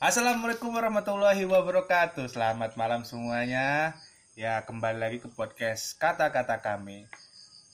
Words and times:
Assalamualaikum 0.00 0.72
warahmatullahi 0.72 1.44
wabarakatuh. 1.44 2.24
Selamat 2.32 2.72
malam 2.80 3.04
semuanya. 3.04 3.92
Ya, 4.32 4.64
kembali 4.64 4.96
lagi 4.96 5.20
ke 5.20 5.28
podcast 5.28 5.92
kata-kata 6.00 6.64
kami. 6.64 7.04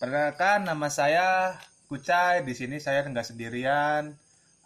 Perkenalkan 0.02 0.66
nama 0.66 0.90
saya 0.90 1.54
Kucai. 1.86 2.42
Di 2.42 2.50
sini 2.58 2.82
saya 2.82 3.06
nggak 3.06 3.30
sendirian, 3.30 4.10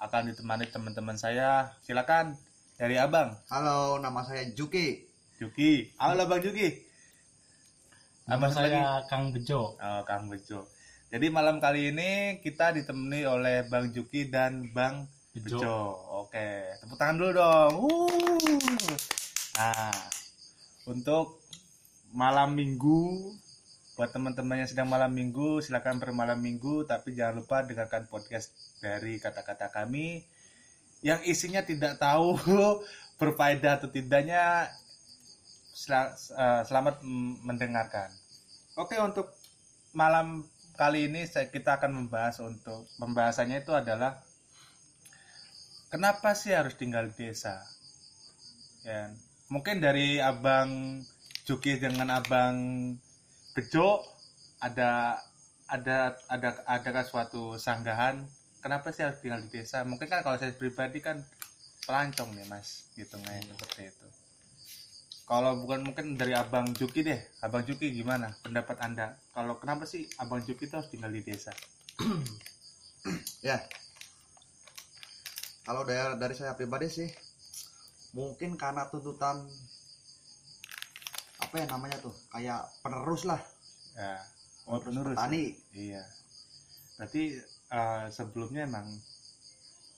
akan 0.01 0.33
ditemani 0.33 0.73
teman-teman 0.73 1.21
saya. 1.21 1.77
Silakan 1.85 2.33
dari 2.81 2.97
Abang 2.97 3.37
Halo, 3.53 4.01
nama 4.01 4.25
saya 4.25 4.49
Juki. 4.57 5.05
Juki. 5.37 5.93
Halo 6.01 6.25
Bang 6.33 6.41
Juki. 6.41 6.81
Nama 8.25 8.41
Abang 8.41 8.57
lagi. 8.57 8.73
saya 8.73 9.05
Kang 9.05 9.37
Bejo. 9.37 9.77
Oh, 9.77 10.03
Kang 10.09 10.33
Bejo. 10.33 10.65
Jadi 11.13 11.29
malam 11.29 11.61
kali 11.61 11.93
ini 11.93 12.41
kita 12.41 12.73
ditemani 12.73 13.29
oleh 13.29 13.69
Bang 13.69 13.93
Juki 13.93 14.33
dan 14.33 14.73
Bang 14.73 15.13
Bejo. 15.31 15.63
Bejo. 15.63 15.79
Oke, 16.27 16.75
tepuk 16.83 16.99
tangan 16.99 17.17
dulu 17.23 17.31
dong. 17.39 17.75
Uh. 17.87 18.99
Nah, 19.55 19.95
untuk 20.91 21.39
malam 22.11 22.59
minggu 22.59 23.31
buat 23.95 24.11
teman-teman 24.11 24.65
yang 24.65 24.71
sedang 24.71 24.89
malam 24.89 25.13
minggu 25.13 25.61
silakan 25.61 26.01
bermalam 26.01 26.41
minggu 26.41 26.89
tapi 26.89 27.13
jangan 27.13 27.45
lupa 27.45 27.63
dengarkan 27.63 28.09
podcast 28.09 28.49
dari 28.81 29.21
kata-kata 29.21 29.69
kami 29.69 30.25
yang 31.05 31.21
isinya 31.23 31.61
tidak 31.61 32.01
tahu 32.01 32.35
berfaedah 33.21 33.77
atau 33.79 33.93
tidaknya 33.93 34.73
eh, 35.87 36.63
selamat 36.67 37.05
mendengarkan. 37.45 38.11
Oke 38.75 38.99
untuk 38.99 39.31
malam 39.95 40.43
kali 40.75 41.07
ini 41.07 41.29
kita 41.31 41.79
akan 41.79 42.03
membahas 42.03 42.41
untuk 42.41 42.89
pembahasannya 42.97 43.63
itu 43.63 43.77
adalah 43.77 44.17
kenapa 45.91 46.33
sih 46.39 46.55
harus 46.55 46.79
tinggal 46.79 47.11
di 47.11 47.29
desa? 47.29 47.61
Ya, 48.87 49.13
mungkin 49.53 49.83
dari 49.83 50.23
abang 50.23 51.03
Juki 51.45 51.77
dengan 51.77 52.09
abang 52.15 52.57
Bejo 53.53 54.01
ada 54.63 55.19
ada 55.67 56.15
ada 56.31 56.51
adakah 56.65 57.05
suatu 57.05 57.59
sanggahan 57.59 58.23
kenapa 58.63 58.95
sih 58.95 59.03
harus 59.03 59.19
tinggal 59.21 59.43
di 59.43 59.51
desa? 59.51 59.83
Mungkin 59.83 60.07
kan 60.07 60.23
kalau 60.23 60.39
saya 60.39 60.55
pribadi 60.55 61.03
kan 61.03 61.21
pelancong 61.85 62.37
nih 62.39 62.47
mas, 62.47 62.87
gitu 62.95 63.19
kayak 63.19 63.51
seperti 63.51 63.91
itu. 63.91 64.07
Kalau 65.27 65.63
bukan 65.63 65.87
mungkin 65.87 66.19
dari 66.19 66.35
abang 66.35 66.71
Juki 66.75 67.07
deh, 67.07 67.19
abang 67.43 67.63
Juki 67.63 67.91
gimana 67.95 68.35
pendapat 68.43 68.79
anda? 68.83 69.15
Kalau 69.31 69.59
kenapa 69.59 69.87
sih 69.87 70.07
abang 70.19 70.43
Juki 70.43 70.67
itu 70.67 70.75
harus 70.75 70.91
tinggal 70.91 71.11
di 71.11 71.23
desa? 71.23 71.55
Ya. 73.41 73.65
Kalau 75.61 75.83
dari, 75.85 76.17
dari 76.17 76.35
saya 76.35 76.53
pribadi 76.53 76.89
sih, 76.89 77.09
mungkin 78.13 78.57
karena 78.57 78.89
tuntutan 78.89 79.45
apa 81.41 81.55
ya 81.57 81.67
namanya 81.69 81.97
tuh, 82.01 82.15
kayak 82.31 82.63
penerus 82.81 83.23
lah, 83.25 83.41
Ya, 83.93 84.23
oh 84.67 84.79
penerus. 84.79 85.17
petani. 85.19 85.57
Iya. 85.75 86.03
Berarti 86.97 87.23
eh, 87.71 88.05
sebelumnya 88.09 88.65
emang 88.65 88.87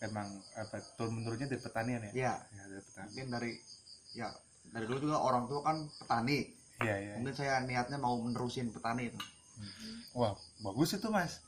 emang 0.00 0.26
apa 0.56 0.80
turun 0.96 1.20
menurunnya 1.20 1.46
dari 1.46 1.60
pertanian 1.60 2.02
ya? 2.08 2.12
Ya, 2.12 2.34
Ya, 2.50 2.62
dari 2.66 2.82
petani. 2.82 3.06
mungkin 3.12 3.26
dari 3.30 3.52
ya 4.12 4.28
dari 4.72 4.84
dulu 4.88 4.98
juga 5.02 5.18
orang 5.20 5.44
tua 5.46 5.60
kan 5.62 5.76
petani. 6.00 6.38
Iya, 6.82 6.94
iya. 6.98 7.14
Mungkin 7.20 7.34
saya 7.36 7.62
niatnya 7.62 7.98
mau 8.00 8.16
menerusin 8.18 8.72
petani 8.72 9.12
itu. 9.12 9.18
Wah, 10.16 10.34
bagus 10.58 10.96
itu, 10.96 11.06
Mas. 11.06 11.38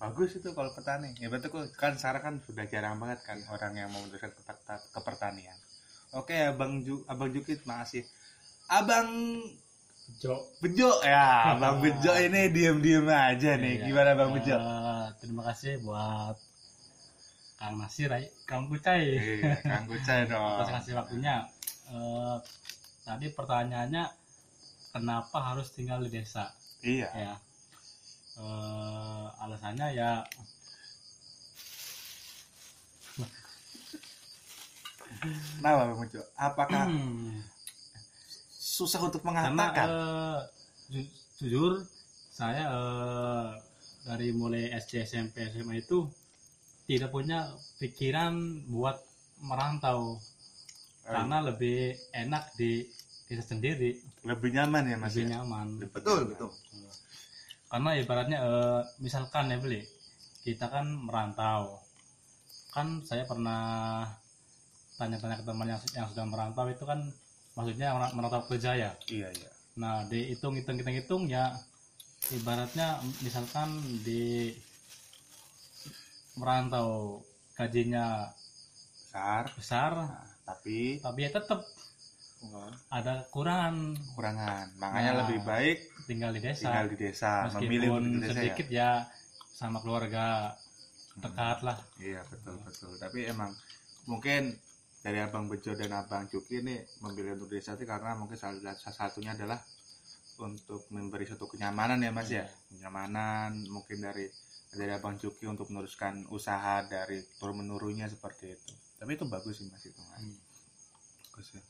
Bagus 0.00 0.32
itu 0.32 0.48
kalau 0.56 0.72
petani. 0.72 1.12
Ya 1.20 1.28
betul 1.28 1.68
kan 1.76 1.92
sekarang 2.00 2.22
kan 2.24 2.34
sudah 2.48 2.64
jarang 2.64 2.96
banget 2.96 3.20
kan 3.20 3.36
orang 3.52 3.76
yang 3.76 3.88
mau 3.92 4.00
meneruskan 4.00 4.32
ke, 4.32 4.40
ke 4.72 5.00
pertanian. 5.04 5.54
Oke, 6.16 6.34
Abang 6.34 6.80
Ju, 6.82 7.04
Abang 7.04 7.28
Jukit 7.30 7.62
makasih. 7.68 8.02
Abang 8.66 9.06
Bejo. 10.10 10.34
Bejo 10.58 10.90
ya, 11.06 11.54
Abang 11.54 11.78
Bejo 11.84 12.10
ini 12.16 12.50
diem-diem 12.50 13.06
aja 13.06 13.54
nih. 13.60 13.78
Iya. 13.78 13.84
Gimana 13.86 14.10
Bang 14.18 14.32
Bejo? 14.34 14.56
Eh, 14.58 15.06
terima 15.22 15.42
kasih 15.52 15.78
buat 15.84 16.34
Kang 17.60 17.76
Nasir, 17.76 18.08
Kang 18.48 18.72
Kucai 18.72 19.04
Iya, 19.20 19.60
Kang 19.60 19.84
Kucai 19.84 20.24
dong. 20.32 20.64
atas 20.64 20.80
kasih 20.80 20.96
waktunya. 20.96 21.44
Eh, 21.92 22.36
tadi 23.04 23.26
pertanyaannya 23.30 24.04
kenapa 24.90 25.38
harus 25.52 25.68
tinggal 25.76 26.00
di 26.02 26.10
desa? 26.10 26.50
Iya. 26.80 27.06
Ya. 27.12 27.34
Eh, 28.40 29.26
alasannya 29.44 29.88
ya 30.00 30.10
Nah, 35.62 35.72
Bang 35.76 36.08
apakah 36.40 36.84
susah 38.78 39.00
untuk 39.08 39.22
karena 39.40 39.66
mengatakan? 39.68 39.88
eh, 39.92 40.38
ju- 40.92 41.12
jujur 41.40 41.72
saya 42.32 42.64
eh, 42.78 43.48
dari 44.08 44.28
mulai 44.32 44.72
SD 44.72 45.04
SMP 45.04 45.36
SMA 45.52 45.74
itu 45.84 45.98
tidak 46.88 47.10
punya 47.14 47.38
pikiran 47.80 48.34
buat 48.72 48.96
merantau 49.48 50.20
karena 51.04 51.36
lebih 51.48 51.78
enak 52.12 52.44
di 52.60 52.84
desa 53.28 53.44
sendiri 53.52 53.90
lebih 54.26 54.50
nyaman 54.56 54.84
ya 54.90 54.96
Mas 55.00 55.14
lebih 55.14 55.24
ya? 55.24 55.28
nyaman 55.36 55.66
Betul, 55.94 56.18
nyaman. 56.20 56.30
betul. 56.30 56.50
Karena 57.70 57.90
ibaratnya 58.02 58.38
eh, 58.48 58.80
misalkan 59.04 59.44
ya 59.52 59.58
beli 59.64 59.80
kita 60.46 60.66
kan 60.74 60.86
merantau. 61.06 61.62
Kan 62.74 62.88
saya 63.08 63.24
pernah 63.30 63.62
tanya-tanya 64.98 65.36
ke 65.40 65.44
teman 65.48 65.66
yang, 65.72 65.80
yang 65.96 66.06
sudah 66.12 66.24
merantau 66.28 66.66
itu 66.68 66.84
kan 66.84 67.00
maksudnya 67.56 67.88
mer- 67.96 68.14
merantau 68.16 68.42
kerja 68.48 68.70
ya? 68.76 68.90
Iya, 69.08 69.28
iya. 69.32 69.50
Nah, 69.80 70.04
dihitung 70.10 70.54
hitung 70.58 70.76
hitung 70.78 70.96
hitung 70.98 71.22
ya 71.30 71.56
ibaratnya 72.36 73.00
misalkan 73.24 73.68
di 74.06 74.54
merantau 76.38 77.22
gajinya 77.56 78.06
Besar, 79.10 79.44
besar, 79.58 79.92
nah, 80.06 80.22
tapi 80.46 81.02
tapi 81.02 81.18
ya 81.26 81.30
tetap 81.34 81.60
ada 82.88 83.24
kekurangan 83.28 83.76
kekurangan. 84.12 84.66
Makanya 84.80 85.10
Nah, 85.12 85.18
lebih 85.24 85.38
baik 85.44 85.78
tinggal 86.08 86.30
di 86.32 86.40
desa. 86.40 86.64
tinggal 86.66 86.86
di 86.88 86.96
desa, 86.96 87.32
memilih 87.60 87.88
Meskipun 87.92 88.04
di 88.04 88.18
desa 88.24 88.32
sedikit 88.34 88.66
ya. 88.72 88.80
ya. 88.80 88.90
sama 89.60 89.78
keluarga 89.84 90.56
dekat 91.20 91.58
lah. 91.60 91.76
Iya, 92.00 92.24
betul, 92.32 92.56
betul. 92.64 92.96
Tapi 92.96 93.28
emang 93.28 93.52
mungkin 94.08 94.56
dari 95.00 95.20
Abang 95.20 95.52
Bejo 95.52 95.76
dan 95.76 95.92
Abang 95.92 96.28
Cuki 96.32 96.64
ini 96.64 96.80
memilih 97.04 97.36
untuk 97.36 97.52
desa 97.52 97.76
itu 97.76 97.84
karena 97.84 98.16
mungkin 98.16 98.40
salah, 98.40 98.72
salah 98.76 98.96
satunya 98.96 99.36
adalah 99.36 99.60
untuk 100.40 100.88
memberi 100.88 101.28
suatu 101.28 101.44
kenyamanan 101.44 102.00
ya 102.00 102.08
Mas 102.08 102.32
ya. 102.32 102.48
Kenyamanan 102.72 103.68
mungkin 103.68 104.00
dari 104.00 104.32
dari 104.72 104.92
Abang 104.96 105.20
Cuki 105.20 105.44
untuk 105.44 105.68
meneruskan 105.68 106.24
usaha 106.32 106.80
dari 106.88 107.20
turun 107.36 107.60
menurunnya 107.60 108.08
seperti 108.08 108.56
itu. 108.56 108.72
Tapi 108.96 109.12
itu 109.12 109.28
bagus 109.28 109.60
sih 109.60 109.68
Mas 109.68 109.84
itu. 109.84 110.00
Mas. 110.08 110.24
Hmm. 110.24 110.36
Bagus 111.36 111.48
ya. 111.52 111.62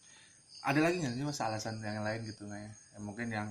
Ada 0.61 0.81
lagi 0.85 0.97
nggak 1.01 1.15
sih 1.17 1.25
mas 1.25 1.41
alasan 1.41 1.81
yang 1.81 2.05
lain 2.05 2.21
gitu 2.25 2.45
nggak 2.45 2.61
ya? 2.61 2.73
Mungkin 3.01 3.29
yang 3.33 3.49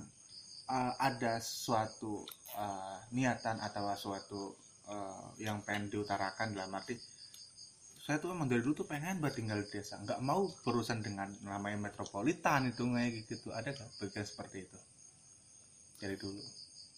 uh, 0.70 0.94
ada 1.02 1.42
suatu 1.42 2.22
uh, 2.54 2.98
niatan 3.14 3.58
atau 3.58 3.90
suatu 3.98 4.54
uh, 4.86 5.34
yang 5.42 5.62
pengen 5.66 5.90
diutarakan 5.90 6.54
dalam 6.54 6.74
arti 6.78 6.98
saya 8.10 8.18
tuh 8.18 8.34
emang 8.34 8.50
dari 8.50 8.66
dulu 8.66 8.82
tuh 8.82 8.90
pengen 8.90 9.22
banget 9.22 9.38
tinggal 9.38 9.62
di 9.62 9.70
desa, 9.70 10.02
nggak 10.02 10.18
mau 10.26 10.50
berurusan 10.66 10.98
dengan 11.06 11.30
namanya 11.46 11.78
metropolitan 11.78 12.66
itu 12.66 12.82
kayak 12.90 13.22
gitu. 13.30 13.54
Ada 13.54 13.70
nggak 13.70 13.90
bagian 14.02 14.26
seperti 14.26 14.66
itu? 14.66 14.78
Dari 16.02 16.18
dulu. 16.18 16.42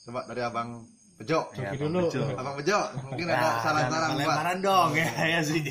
Coba 0.07 0.23
dari 0.31 0.39
Abang 0.39 0.87
Bejo. 1.19 1.51
Ya, 1.51 1.75
Cuki 1.75 1.83
Bang 1.83 1.91
dulu. 1.99 2.07
Bejo. 2.07 2.23
Abang 2.31 2.55
Bejo, 2.55 2.79
mungkin 3.11 3.25
Nah, 3.27 3.35
ada 3.35 3.49
saran-saran 3.59 4.09
buat. 4.15 4.19
lemparan 4.23 4.57
dong 4.63 4.89
ya, 5.03 5.09
ya 5.35 5.41
sih. 5.43 5.61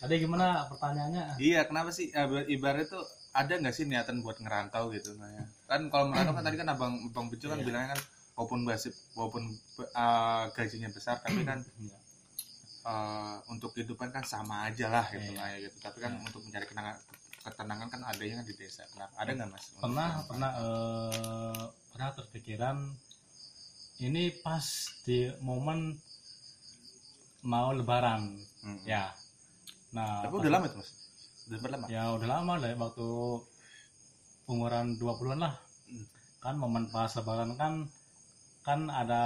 Tadi 0.00 0.14
gimana 0.16 0.64
pertanyaannya? 0.72 1.24
Iya, 1.36 1.60
kenapa 1.68 1.92
sih 1.92 2.08
ibarat 2.48 2.88
itu 2.88 3.00
ada 3.32 3.52
nggak 3.54 3.70
sih 3.70 3.84
niatan 3.84 4.20
buat 4.20 4.36
ngerantau 4.36 4.90
gitu 4.90 5.14
Naya? 5.14 5.46
Kan 5.64 5.86
kalau 5.86 6.08
merantau 6.08 6.34
kan 6.34 6.42
tadi 6.42 6.56
kan 6.56 6.68
abang 6.68 6.98
abang 7.04 7.26
Bejo 7.26 7.46
kan 7.46 7.58
Iya. 7.58 7.66
bilangnya 7.66 7.88
kan 7.94 8.00
walaupun 8.34 8.60
basip 8.64 8.90
walaupun 9.14 9.54
eh, 9.78 10.44
gajinya 10.50 10.88
besar 10.88 11.18
tapi 11.18 11.42
kan 11.42 11.62
Iya. 11.78 11.98
eh, 12.82 13.36
untuk 13.46 13.70
kehidupan 13.72 14.10
kan 14.10 14.24
sama 14.24 14.66
aja 14.66 14.88
lah 14.88 15.06
gitu 15.08 15.30
Iya. 15.30 15.38
Naya 15.38 15.56
gitu. 15.60 15.76
Tapi 15.78 15.98
kan 15.98 16.12
Iya. 16.12 16.24
untuk 16.24 16.42
mencari 16.42 16.66
kenangan 16.66 16.96
ketenangan 17.40 17.88
kan 17.88 18.00
adanya 18.04 18.34
kan 18.36 18.46
di 18.46 18.54
desa. 18.54 18.84
Nah, 18.94 19.08
ada 19.14 19.30
nggak 19.30 19.48
mas? 19.48 19.64
Untuk 19.70 19.80
Pernah 19.80 20.08
yang- 20.10 20.26
pernah 20.26 20.50
eh, 20.58 21.62
pernah 21.88 22.08
terpikiran 22.12 22.76
ini 24.00 24.22
pas 24.36 24.64
di 25.02 25.28
momen 25.40 25.96
mau 27.42 27.70
lebaran 27.70 28.36
Mm. 28.60 28.84
ya. 28.84 29.08
Nah, 29.90 30.20
Tapi 30.20 30.34
udah 30.36 30.52
lama 30.52 30.66
tuh 30.68 30.78
mas. 30.78 30.90
Udah 31.50 31.58
berapa 31.58 31.76
lama? 31.82 31.86
ya 31.90 32.02
udah 32.14 32.28
lama 32.30 32.52
lah 32.62 32.70
waktu 32.78 33.08
umuran 34.46 34.94
20-an 34.96 35.40
lah 35.40 35.54
Hmm. 35.90 36.06
kan 36.38 36.54
momen 36.54 36.86
pas 36.86 37.10
lebaran 37.10 37.58
kan 37.58 37.90
kan 38.62 38.86
ada 38.86 39.22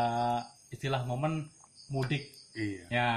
istilah 0.73 1.05
momen 1.05 1.53
mudik 1.93 2.33
Iya. 2.57 2.89
ya 2.89 3.09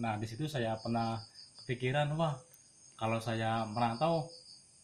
nah 0.00 0.16
di 0.16 0.24
situ 0.24 0.48
saya 0.48 0.80
pernah 0.80 1.20
kepikiran 1.60 2.16
wah 2.16 2.40
kalau 2.96 3.20
saya 3.20 3.68
merantau 3.68 4.32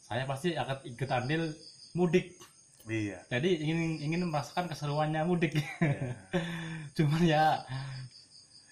saya 0.04 0.28
pasti 0.28 0.52
akan 0.52 0.84
ikut 0.84 1.08
andil 1.08 1.48
mudik 1.96 2.36
iya 2.84 3.24
jadi 3.32 3.48
ingin 3.48 4.04
ingin 4.04 4.28
merasakan 4.28 4.68
keseruannya 4.68 5.24
mudik 5.24 5.56
Iya. 5.56 6.12
cuman 7.00 7.22
ya 7.24 7.44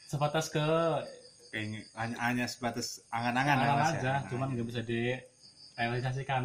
sebatas 0.04 0.52
ke 0.52 0.60
Kayaknya 1.56 1.80
hanya, 1.96 2.16
hanya 2.20 2.44
sebatas 2.52 3.00
angan-angan 3.08 3.58
ya, 3.58 3.64
ya. 3.64 3.86
aja 3.96 4.12
Nah, 4.12 4.28
cuman 4.28 4.48
iya. 4.48 4.54
nggak 4.60 4.68
bisa 4.68 4.82
direalisasikan 4.84 6.42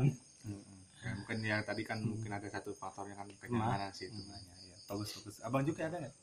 Mm-mm. 0.48 0.80
Ya, 1.02 1.12
mungkin 1.20 1.38
ya 1.44 1.58
tadi 1.68 1.84
kan 1.84 2.00
Hmm. 2.00 2.14
mungkin 2.16 2.32
ada 2.32 2.48
satu 2.48 2.72
faktornya 2.78 3.16
kan 3.20 3.28
kenyamanan 3.44 3.92
sih 3.92 4.08
itu 4.08 4.22
Hmm. 4.22 4.32
nanya 4.32 4.54
ya 4.72 4.78
bagus 4.88 5.10
bagus 5.20 5.36
abang 5.44 5.64
juga 5.66 5.82
ada 5.90 5.98
nggak 6.00 6.16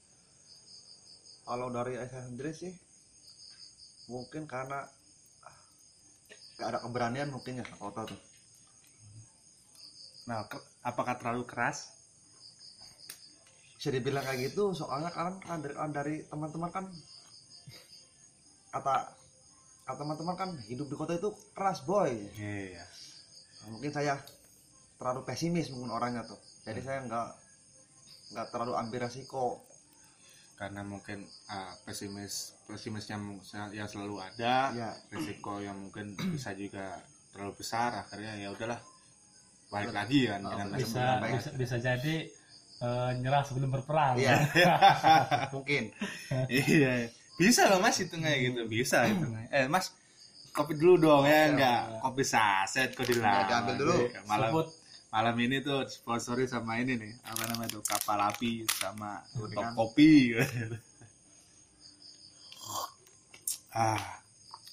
Kalau 1.48 1.68
dari 1.72 1.92
saya 1.98 2.22
sendiri 2.28 2.52
sih 2.54 2.72
mungkin 4.08 4.42
karena 4.48 4.80
ah, 5.44 5.56
gak 6.58 6.68
ada 6.72 6.78
keberanian 6.84 7.28
mungkin 7.34 7.60
ya 7.60 7.66
foto 7.76 8.00
tuh. 8.08 8.20
nah 10.28 10.44
ke- 10.50 10.66
apakah 10.84 11.14
terlalu 11.18 11.44
keras 11.48 11.78
Bisa 13.78 13.94
dibilang 13.94 14.26
kayak 14.26 14.40
gitu 14.50 14.74
soalnya 14.74 15.10
kan 15.14 15.38
kan 15.38 15.58
dari, 15.62 15.74
kan 15.78 15.90
dari 15.94 16.14
teman-teman 16.30 16.70
kan 16.76 16.84
kata 18.68 18.94
kata 19.82 19.96
teman-teman 19.96 20.36
kan 20.36 20.50
hidup 20.64 20.86
di 20.86 20.94
kota 20.94 21.14
itu 21.14 21.28
keras 21.52 21.80
boy. 21.82 22.12
iya 22.34 22.84
Nah, 23.58 23.74
mungkin 23.74 23.90
saya 23.90 24.14
terlalu 24.94 25.24
pesimis 25.24 25.68
mungkin 25.68 25.90
orangnya 25.90 26.22
tuh. 26.22 26.38
Jadi 26.62 26.78
saya 26.78 27.02
nggak 27.02 27.28
nggak 28.32 28.46
terlalu 28.48 28.72
ambil 28.76 29.00
resiko. 29.04 29.64
karena 30.54 30.82
mungkin 30.82 31.22
ah, 31.46 31.70
pesimis 31.82 32.50
pesimisnya 32.66 33.14
yang 33.70 33.86
selalu 33.86 34.18
ada 34.18 34.74
Ya, 34.74 34.90
risiko 35.08 35.62
yang 35.62 35.78
mungkin 35.78 36.18
bisa 36.34 36.50
juga 36.52 36.98
terlalu 37.30 37.54
besar 37.56 37.94
akhirnya 37.94 38.34
ya 38.34 38.50
udahlah 38.50 38.82
balik 39.70 39.94
lagi 39.94 40.26
kan 40.26 40.42
Oh, 40.42 40.50
dengan 40.50 40.66
bisa. 40.74 40.82
bisa 40.82 41.04
baik. 41.22 41.32
bisa, 41.38 41.50
bisa 41.54 41.76
jadi 41.78 42.16
eh, 42.80 43.10
nyerah 43.22 43.46
sebelum 43.46 43.70
berperang 43.70 44.18
iya. 44.18 44.34
mungkin. 45.54 45.94
iya 46.50 47.06
bisa 47.38 47.70
loh 47.70 47.78
mas 47.78 47.96
itu 48.02 48.18
kayak 48.18 48.38
gitu. 48.50 48.60
Bisa 48.66 49.06
itu 49.06 49.24
eh 49.54 49.70
mas 49.70 49.94
kopi 50.50 50.74
dulu 50.74 50.94
dong 50.98 51.24
ya. 51.24 51.54
Enggak 51.54 51.80
oke. 52.02 52.10
kopi 52.10 52.22
saset 52.26 52.90
kok 52.92 53.06
dilawan 53.06 53.30
Enggak, 53.30 53.46
diambil 53.46 53.74
dulu. 53.78 53.94
Iya, 54.10 54.20
malam 54.26 54.50
sebut. 54.50 54.66
malam 55.08 55.36
ini 55.38 55.56
tuh 55.62 55.78
sponsori 55.86 56.44
sama 56.50 56.82
ini 56.82 56.98
nih. 56.98 57.12
Apa 57.22 57.42
namanya 57.46 57.78
tuh? 57.78 57.82
Kapal 57.86 58.18
api 58.26 58.66
sama 58.66 59.22
top 59.54 59.66
kopi. 59.78 60.12
Ah 63.68 64.18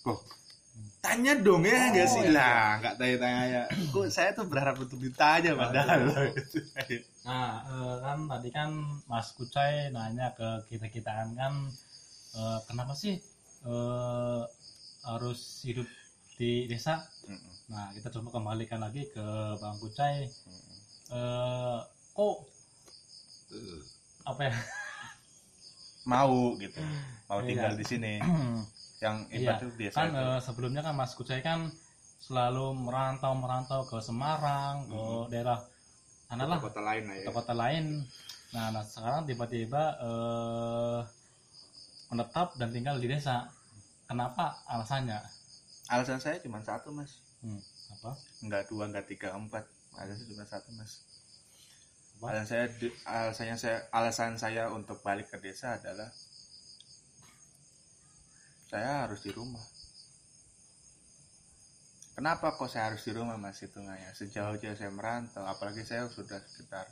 kok? 0.02 0.24
Tanya 1.04 1.38
dong 1.38 1.62
ya. 1.68 1.94
Nggak 1.94 2.08
sih? 2.10 2.24
iya. 2.26 2.34
lah 2.34 2.66
nggak 2.82 2.96
tanya 2.98 3.16
tanya 3.22 3.44
ya. 3.46 3.64
Kok 3.94 4.08
saya 4.10 4.34
tuh 4.34 4.50
berharap 4.50 4.82
untuk 4.82 4.98
ditanya 4.98 5.54
padahal. 5.54 6.10
Nah, 7.26 7.66
eh, 7.66 7.96
kan 8.06 8.30
tadi 8.30 8.50
kan 8.54 8.70
Mas 9.10 9.34
Kucai 9.34 9.90
nanya 9.90 10.30
ke 10.38 10.70
kita 10.70 10.94
kitaan 10.94 11.34
kan 11.34 11.74
eh, 12.40 12.60
kenapa 12.68 12.94
sih 13.04 13.16
eh, 13.66 14.44
harus 15.10 15.40
hidup 15.68 15.88
di 16.40 16.52
desa? 16.72 16.96
Mm-mm, 17.28 17.56
Nah, 17.74 17.88
kita 17.96 18.08
coba 18.16 18.30
kembalikan 18.36 18.80
lagi 18.86 19.04
ke 19.16 19.26
Bang 19.62 19.78
Kucai. 19.82 20.30
mm-mm. 20.48 20.76
Eh, 21.12 21.80
kok 22.18 22.38
eh, 23.52 23.80
apa 24.26 24.42
ya? 24.50 24.54
mau 26.12 26.34
gitu 26.62 26.82
mau 27.30 27.40
Iya. 27.42 27.46
tinggal 27.48 27.74
di 27.80 27.86
sini 27.92 28.14
yang 29.04 29.18
Iya, 29.40 29.56
tuh 29.60 29.70
biasa 29.80 29.98
kan 29.98 30.08
itu. 30.12 30.24
eh, 30.24 30.40
sebelumnya 30.46 30.82
kan 30.86 30.96
Mas 31.00 31.14
Kucai 31.18 31.42
kan 31.48 31.60
selalu 32.26 32.66
merantau 32.86 33.34
merantau 33.44 33.82
ke 33.90 33.98
Semarang, 34.08 34.76
ke 34.92 34.96
Mhm. 34.98 35.30
daerah 35.32 35.60
mana 36.30 36.46
lah 36.52 36.60
kota 36.66 36.82
lain 36.88 37.04
lah 37.10 37.18
ya 37.18 37.28
ke 37.28 37.30
kota 37.38 37.54
lain. 37.62 37.86
Nah, 38.54 38.68
nah 38.74 38.84
sekarang 38.94 39.24
tiba-tiba 39.30 39.84
eh, 40.10 41.00
menetap 42.12 42.54
dan 42.60 42.70
tinggal 42.72 42.98
di 43.02 43.08
desa. 43.10 43.50
Kenapa 44.06 44.62
alasannya? 44.70 45.18
alasan 45.86 46.18
saya 46.18 46.42
cuma 46.42 46.62
satu 46.66 46.90
mas 46.90 47.22
Hmm, 47.46 47.62
apa? 47.94 48.18
nggak 48.42 48.64
dua 48.74 48.90
nggak 48.90 49.06
tiga 49.06 49.38
empat 49.38 49.70
alasan 49.94 50.26
cuma 50.26 50.42
satu 50.50 50.74
mas 50.74 51.06
Apa? 52.18 52.34
alasan 52.34 52.48
saya 52.50 52.66
alasannya 53.06 53.56
saya 53.62 53.78
alasan 53.94 54.34
saya 54.34 54.64
untuk 54.74 55.06
balik 55.06 55.30
ke 55.30 55.38
desa 55.38 55.78
adalah 55.78 56.10
saya 58.66 59.06
harus 59.06 59.22
di 59.22 59.30
rumah 59.30 59.62
kenapa 62.18 62.58
kok 62.58 62.66
saya 62.66 62.90
harus 62.90 63.06
di 63.06 63.14
rumah 63.14 63.38
mas 63.38 63.62
hitungannya 63.62 64.10
sejauh-jauh 64.18 64.74
saya 64.74 64.90
merantau 64.90 65.46
apalagi 65.46 65.86
saya 65.86 66.10
sudah 66.10 66.42
sekitar 66.50 66.90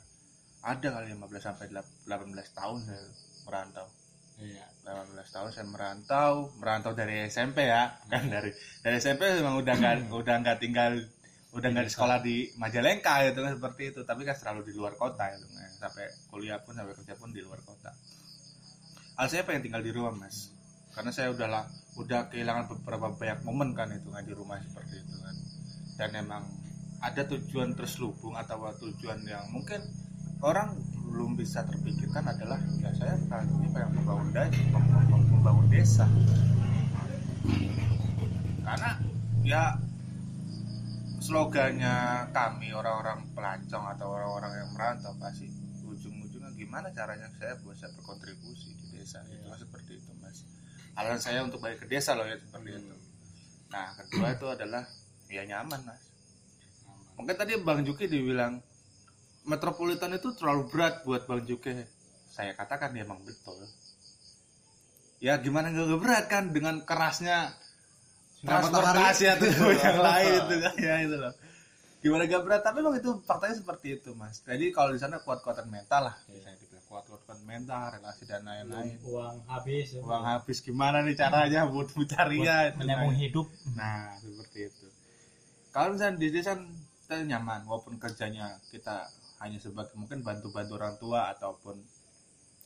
ada 0.62 0.86
kali 0.86 1.18
15 1.18 1.34
sampai 1.42 1.66
18 1.74 2.30
tahun 2.54 2.78
saya 2.86 3.02
merantau 3.42 3.90
Iya. 4.38 4.66
18 4.84 5.16
tahun 5.32 5.48
saya 5.48 5.64
merantau 5.64 6.52
merantau 6.60 6.92
dari 6.92 7.24
SMP 7.24 7.64
ya 7.64 7.96
kan 8.12 8.28
dari 8.28 8.52
dari 8.84 9.00
SMP 9.00 9.32
memang 9.32 9.56
udah 9.64 9.74
nggak 9.80 10.12
udah 10.12 10.36
nggak 10.44 10.58
tinggal 10.60 11.00
udah 11.54 11.68
nggak 11.70 11.86
di 11.86 11.92
sekolah 11.94 12.18
di 12.18 12.36
Majalengka 12.58 13.30
gitu 13.30 13.38
kan 13.46 13.52
seperti 13.54 13.82
itu. 13.94 14.00
Tapi 14.02 14.26
kan 14.26 14.34
selalu 14.34 14.66
di 14.66 14.72
luar 14.74 14.98
kota 14.98 15.30
gitu 15.38 15.46
kan. 15.54 15.70
Sampai 15.78 16.10
kuliah 16.28 16.58
pun 16.58 16.74
sampai 16.74 16.94
kerja 16.98 17.14
pun 17.14 17.30
di 17.30 17.40
luar 17.40 17.62
kota. 17.62 17.94
Al 19.14 19.30
saya 19.30 19.46
pengen 19.46 19.70
tinggal 19.70 19.82
di 19.86 19.94
rumah 19.94 20.10
mas. 20.10 20.50
Karena 20.90 21.14
saya 21.14 21.30
udah 21.30 21.48
lah 21.48 21.64
udah 21.94 22.26
kehilangan 22.30 22.70
beberapa 22.70 23.14
banyak 23.14 23.46
momen 23.46 23.70
kan 23.74 23.90
itu 23.94 24.10
kan 24.10 24.26
di 24.26 24.34
rumah 24.34 24.58
seperti 24.58 24.98
itu 24.98 25.14
kan. 25.22 25.34
Dan 25.94 26.10
emang 26.18 26.42
ada 26.98 27.22
tujuan 27.22 27.78
terselubung 27.78 28.34
atau 28.34 28.58
tujuan 28.82 29.22
yang 29.22 29.46
mungkin 29.54 29.78
orang 30.42 30.74
belum 31.14 31.38
bisa 31.38 31.62
terpikirkan 31.62 32.26
adalah 32.26 32.58
ya 32.82 32.90
saya 32.98 33.14
kali 33.30 33.46
ini 33.46 33.70
pengen 33.70 34.02
membangun 34.02 34.34
desa, 34.34 34.58
membangun 35.30 35.66
desa. 35.70 36.06
Karena 38.66 38.90
ya 39.46 39.78
slogannya 41.22 42.28
kami 42.34 42.74
orang-orang 42.74 43.30
pelancong 43.30 43.84
atau 43.94 44.10
orang-orang 44.10 44.52
yang 44.58 44.70
merantau 44.74 45.14
pasti 45.22 45.46
ujung-ujungnya 45.86 46.50
gimana 46.58 46.90
caranya 46.90 47.30
saya 47.38 47.54
bisa 47.62 47.86
berkontribusi 47.94 48.74
di 48.74 48.98
desa 48.98 49.22
itu 49.30 49.46
kan 49.46 49.54
seperti 49.54 50.02
itu 50.02 50.10
mas. 50.18 50.42
Alasan 50.98 51.22
saya 51.22 51.46
untuk 51.46 51.62
balik 51.62 51.86
ke 51.86 51.86
desa 51.86 52.18
loh 52.18 52.26
ya 52.26 52.34
seperti 52.42 52.74
itu. 52.74 52.96
Nah 53.70 53.94
kedua 54.02 54.34
itu 54.34 54.46
adalah 54.50 54.82
ya 55.30 55.46
nyaman 55.46 55.78
mas. 55.86 56.02
Mungkin 57.14 57.38
tadi 57.38 57.54
Bang 57.62 57.86
Juki 57.86 58.10
dibilang 58.10 58.58
metropolitan 59.44 60.16
itu 60.16 60.32
terlalu 60.36 60.68
berat 60.72 61.04
buat 61.04 61.28
Bang 61.28 61.44
Juki. 61.44 61.84
Saya 62.28 62.56
katakan 62.56 62.96
ya 62.96 63.06
emang 63.06 63.22
betul. 63.22 63.56
Ya 65.22 65.38
gimana 65.40 65.70
nggak 65.72 66.00
berat 66.00 66.26
kan 66.28 66.50
dengan 66.50 66.82
kerasnya 66.84 67.54
transportasi 68.44 69.24
atau 69.30 69.48
yang 69.84 69.98
lain 69.98 70.32
itu 70.44 70.54
kan 70.60 70.74
ya 70.76 70.94
itu 71.00 71.16
loh. 71.16 71.34
Gimana 72.04 72.28
gak 72.28 72.44
berat 72.44 72.60
tapi 72.60 72.84
memang 72.84 73.00
itu 73.00 73.16
faktanya 73.24 73.56
seperti 73.56 73.96
itu 73.96 74.12
mas. 74.12 74.44
Jadi 74.44 74.68
kalau 74.76 74.92
di 74.92 75.00
sana 75.00 75.24
kuat-kuatan 75.24 75.72
mental 75.72 76.12
lah. 76.12 76.16
Saya 76.28 76.52
dibilang 76.60 76.84
kuat-kuatan 76.84 77.38
mental, 77.48 77.96
relasi 77.96 78.28
dan 78.28 78.44
lain-lain. 78.44 79.00
Uang 79.08 79.40
habis, 79.48 79.96
Uang 79.96 80.20
habis 80.20 80.60
gimana 80.60 81.00
nih 81.00 81.16
caranya 81.16 81.64
buat 81.64 81.88
mencarinya 81.96 82.76
menyambung 82.76 83.16
nah. 83.16 83.22
hidup. 83.24 83.46
Nah, 83.72 84.20
seperti 84.20 84.68
itu. 84.68 84.86
Kalau 85.72 85.96
misalnya 85.96 86.20
di 86.20 86.28
desa 86.28 86.52
kan 86.52 86.68
kita 87.08 87.14
nyaman, 87.24 87.60
walaupun 87.64 87.96
kerjanya 87.96 88.60
kita 88.68 89.08
hanya 89.38 89.58
sebagai 89.58 89.94
mungkin 89.94 90.22
bantu-bantu 90.22 90.72
orang 90.76 90.94
tua 90.96 91.32
ataupun 91.32 91.76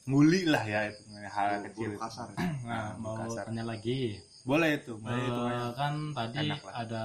nguli 0.04 0.48
lah 0.48 0.64
ya 0.64 0.88
itu 0.88 1.02
hal 1.28 1.60
Guru- 1.60 1.64
kecil. 1.68 1.90
kasar. 1.96 2.28
Nah, 2.68 2.96
mau 2.96 3.16
kasar. 3.18 3.48
tanya 3.48 3.64
lagi. 3.64 4.16
Boleh 4.44 4.80
itu, 4.80 4.96
boleh 4.96 5.20
itu. 5.20 5.42
Eh, 5.52 5.70
kan 5.76 5.94
tadi 6.12 6.48
ada 6.72 7.04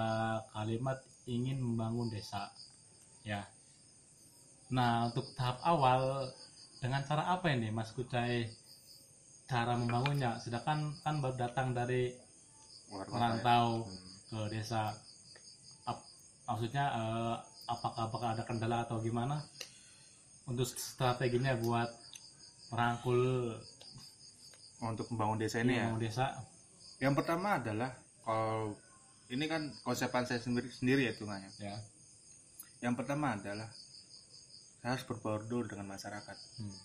kalimat 0.51 0.97
ingin 1.25 1.59
membangun 1.59 2.07
desa. 2.07 2.47
Ya. 3.23 3.43
Nah, 4.71 5.11
untuk 5.11 5.27
tahap 5.35 5.59
awal 5.61 6.31
dengan 6.79 7.03
cara 7.03 7.27
apa 7.29 7.51
ini 7.51 7.67
Mas 7.69 7.91
Kucai 7.91 8.47
cara 9.45 9.75
membangunnya? 9.75 10.39
Sedangkan 10.39 10.95
kan 11.03 11.19
baru 11.19 11.35
datang 11.37 11.71
dari 11.71 12.15
kota 12.87 13.03
ya. 13.03 13.11
merantau 13.11 13.83
Hmm. 13.83 13.99
ke 14.29 14.39
desa. 14.49 14.95
Ap- 15.83 16.07
maksudnya 16.43 16.85
eh, 16.89 17.35
apakah 17.69 18.09
apakah 18.09 18.29
ada 18.35 18.43
kendala 18.43 18.83
atau 18.85 18.99
gimana? 18.99 19.43
Untuk 20.43 20.67
strateginya 20.67 21.55
buat 21.55 21.87
merangkul 22.73 23.53
Untuk 24.83 25.07
membangun 25.15 25.39
desa 25.39 25.63
ini 25.63 25.79
ya. 25.79 25.95
desa. 25.95 26.27
Yang 26.99 27.23
pertama 27.23 27.55
adalah 27.55 27.95
kalau 28.27 28.75
ini 29.31 29.47
kan 29.47 29.71
konsepan 29.87 30.27
saya 30.27 30.43
sendiri 30.43 30.67
sendiri 30.67 31.07
ya 31.07 31.15
hitungannya. 31.15 31.47
Ya. 31.55 31.79
Yang 32.83 32.99
pertama 32.99 33.39
adalah 33.39 33.71
saya 34.83 34.99
harus 34.99 35.07
berbaur 35.07 35.47
dengan 35.47 35.87
masyarakat. 35.87 36.37
Hmm. 36.59 36.79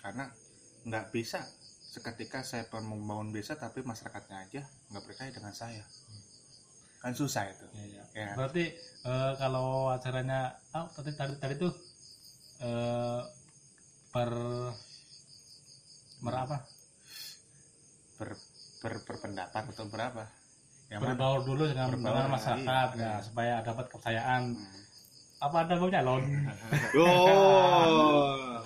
karena 0.00 0.32
nggak 0.88 1.12
bisa 1.12 1.44
seketika 1.92 2.40
saya 2.40 2.64
membangun 2.72 3.36
desa 3.36 3.52
tapi 3.58 3.84
masyarakatnya 3.84 4.36
aja 4.48 4.62
nggak 4.88 5.04
percaya 5.04 5.28
dengan 5.28 5.52
saya 5.52 5.84
kan 7.00 7.12
susah 7.16 7.48
itu 7.48 7.66
Iya, 7.72 7.84
iya. 7.88 8.04
ya 8.12 8.28
Berarti 8.36 8.64
eh, 9.08 9.32
kalau 9.40 9.88
acaranya 9.88 10.52
ah, 10.76 10.86
tadi 10.92 11.10
tadi 11.16 11.34
tadi 11.40 11.54
tuh 11.56 11.72
eh, 12.60 13.20
per 14.12 14.30
per 16.20 16.34
apa? 16.36 16.58
ber, 18.20 18.36
ber- 18.84 19.04
berpendapat 19.08 19.72
atau 19.72 19.88
berapa 19.88 20.28
yang 20.92 21.00
mana 21.00 21.14
Berbaur 21.16 21.40
dulu 21.46 21.64
dengan, 21.70 21.88
Berbaur, 21.94 22.12
dengan 22.12 22.28
masyarakat 22.34 22.88
iya. 22.98 23.00
ya, 23.00 23.12
supaya 23.22 23.54
dapat 23.62 23.84
kepercayaan. 23.88 24.42
Hmm. 24.58 24.82
Apa 25.40 25.64
ada 25.64 25.74
baunya 25.74 26.04
lon? 26.04 26.20
Oh, 27.00 28.60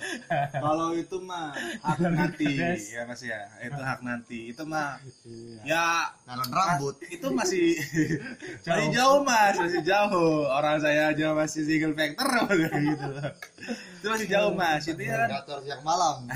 kalau 0.51 0.91
itu 0.91 1.17
mah 1.23 1.55
hak 1.79 2.03
nanti 2.03 2.51
ya 2.91 3.07
mas 3.07 3.23
ya, 3.23 3.47
itu 3.63 3.79
hak 3.79 4.03
nanti. 4.03 4.51
Itu 4.51 4.67
mah 4.67 4.99
Iya. 5.23 5.59
ya 5.63 5.87
Jalan 6.27 6.49
rambut. 6.51 6.95
itu 7.07 7.27
masih 7.31 7.79
masih 8.67 8.87
jauh 8.91 9.23
mas, 9.23 9.55
masih 9.55 9.81
jauh. 9.81 10.43
Orang 10.47 10.83
saya 10.83 11.15
aja 11.15 11.31
masih 11.31 11.63
single 11.63 11.95
factor 11.95 12.27
gitu. 12.51 13.07
Itu 14.03 14.07
masih 14.11 14.27
jauh 14.27 14.51
mas. 14.51 14.83
Intinya 14.83 15.15
kan, 15.23 15.29
Gator 15.31 15.57
siang 15.63 15.79
malam. 15.81 16.27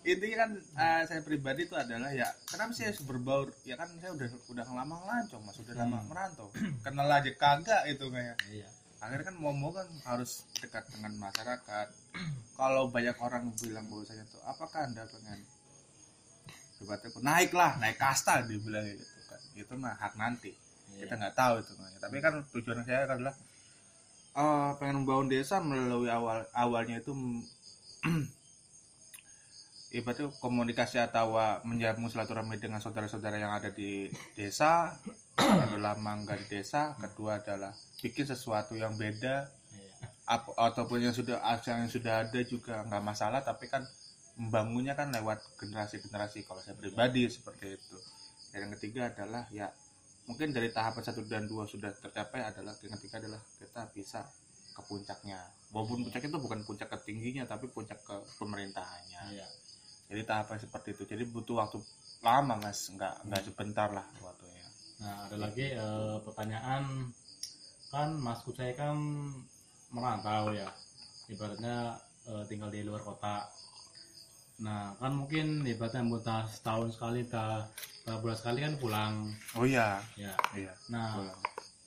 intinya 0.00 0.36
kan 0.42 0.50
eh, 0.56 1.02
saya 1.04 1.20
pribadi 1.20 1.68
itu 1.68 1.76
adalah 1.76 2.08
ya 2.10 2.24
kenapa 2.48 2.72
sih 2.72 2.88
harus 2.90 3.04
berbaur? 3.04 3.54
Ya 3.62 3.78
kan 3.78 3.86
saya 4.00 4.10
udah 4.16 4.28
udah 4.50 4.64
lama 4.66 4.94
ngelancong 4.98 5.42
mas, 5.46 5.54
udah 5.62 5.74
lama 5.78 5.98
merantau. 6.10 6.50
Kenal 6.82 7.06
aja 7.06 7.30
kagak 7.38 7.86
itu 7.86 8.08
kayak 8.10 8.34
Iya. 8.50 8.66
Akhirnya 9.00 9.32
kan 9.32 9.36
mau 9.40 9.72
kan 9.72 9.88
harus 10.04 10.44
dekat 10.60 10.84
dengan 10.92 11.16
masyarakat. 11.16 11.88
Kalau 12.60 12.92
banyak 12.92 13.16
orang 13.20 13.52
bilang 13.56 13.88
bahwasanya 13.88 14.24
tuh 14.28 14.40
apakah 14.44 14.84
anda 14.84 15.08
pengen 15.08 15.40
debatnya 16.80 17.08
naik 17.20 17.52
lah 17.52 17.76
naik 17.80 17.96
kasta 17.96 18.44
dibilang 18.44 18.84
gitu 18.84 19.20
kan. 19.28 19.40
Itu 19.56 19.72
mah 19.76 19.96
hak 19.96 20.14
nanti. 20.20 20.52
Iya. 20.96 21.06
kita 21.06 21.14
nggak 21.22 21.36
tahu 21.38 21.54
itu 21.62 21.72
namanya 21.78 21.98
tapi 22.02 22.16
kan 22.18 22.34
tujuan 22.50 22.80
saya 22.82 23.00
adalah 23.06 23.34
eh, 24.34 24.70
pengen 24.78 24.96
membangun 25.02 25.28
desa 25.30 25.62
melalui 25.62 26.10
awal 26.10 26.42
awalnya 26.56 26.98
itu 26.98 27.12
ibaratnya 29.90 30.30
komunikasi 30.38 31.02
atau 31.02 31.34
uh, 31.34 31.58
menjamu 31.66 32.06
silaturahmi 32.06 32.62
dengan 32.62 32.78
saudara-saudara 32.78 33.42
yang 33.42 33.50
ada 33.50 33.74
di 33.74 34.06
desa 34.38 34.94
lama 35.80 36.12
nggak 36.22 36.46
di 36.46 36.62
desa 36.62 36.94
kedua 36.94 37.42
adalah 37.42 37.74
bikin 37.98 38.26
sesuatu 38.26 38.78
yang 38.78 38.94
beda. 38.94 39.50
Iya. 39.70 39.92
ap- 40.30 40.54
ataupun 40.54 41.02
yang 41.02 41.14
sudah 41.14 41.42
yang 41.66 41.90
sudah 41.90 42.26
ada 42.26 42.40
juga 42.46 42.86
nggak 42.86 43.02
masalah 43.02 43.42
tapi 43.42 43.66
kan 43.66 43.82
membangunnya 44.38 44.94
kan 44.94 45.10
lewat 45.10 45.42
generasi-generasi. 45.58 46.46
Kalau 46.46 46.62
saya 46.62 46.78
pribadi 46.78 47.26
seperti 47.26 47.74
itu. 47.74 47.98
Dan 48.54 48.66
yang 48.66 48.72
ketiga 48.78 49.10
adalah 49.10 49.46
ya 49.50 49.70
mungkin 50.30 50.54
dari 50.54 50.70
tahapan 50.70 51.02
satu 51.02 51.26
dan 51.26 51.50
dua 51.50 51.66
sudah 51.66 51.90
tercapai 51.98 52.46
adalah 52.46 52.74
yang 52.86 52.94
ketiga 52.98 53.18
adalah 53.18 53.42
kita 53.58 53.82
bisa 53.90 54.20
ke 54.70 54.82
puncaknya. 54.86 55.38
Walaupun 55.74 56.06
puncak 56.06 56.22
itu 56.22 56.38
bukan 56.38 56.60
puncak 56.62 56.88
ketingginya 56.94 57.46
tapi 57.46 57.66
puncak 57.66 57.98
ke 58.06 58.16
pemerintahannya. 58.38 59.22
Iya. 59.34 59.46
Jadi 60.10 60.26
tahapan 60.26 60.58
seperti 60.58 60.88
itu. 60.98 61.02
Jadi 61.06 61.22
butuh 61.30 61.62
waktu 61.62 61.78
lama 62.20 62.58
mas. 62.58 62.90
Nggak 62.90 63.14
nggak 63.30 63.42
sebentar 63.46 63.88
lah 63.94 64.06
waktunya. 64.18 64.66
Nah, 65.00 65.30
ada 65.30 65.36
lagi 65.38 65.70
eh, 65.70 66.16
pertanyaan. 66.26 67.14
Kan 67.90 68.22
Mas 68.22 68.42
Kucai 68.46 68.70
kan 68.78 68.94
merantau 69.90 70.54
ya, 70.54 70.70
ibaratnya 71.26 71.98
eh, 72.30 72.44
tinggal 72.46 72.70
di 72.70 72.86
luar 72.86 73.02
kota. 73.02 73.50
Nah, 74.62 74.94
kan 75.00 75.10
mungkin 75.10 75.66
ibaratnya 75.66 76.06
muntah 76.06 76.46
setahun 76.46 76.94
sekali, 76.94 77.26
tak 77.26 77.66
bulan 78.22 78.36
sekali 78.38 78.58
kan 78.62 78.74
pulang, 78.78 79.14
oh 79.54 79.62
iya. 79.62 80.02
Ya. 80.18 80.34
iya 80.54 80.74
Nah, 80.90 81.14
pulang. 81.18 81.40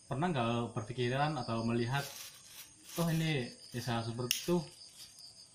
pernah 0.08 0.28
nggak 0.32 0.52
berpikiran 0.76 1.32
atau 1.40 1.64
melihat, 1.68 2.04
oh 3.00 3.08
ini 3.08 3.48
desa 3.72 4.00
seperti 4.04 4.36
itu, 4.44 4.58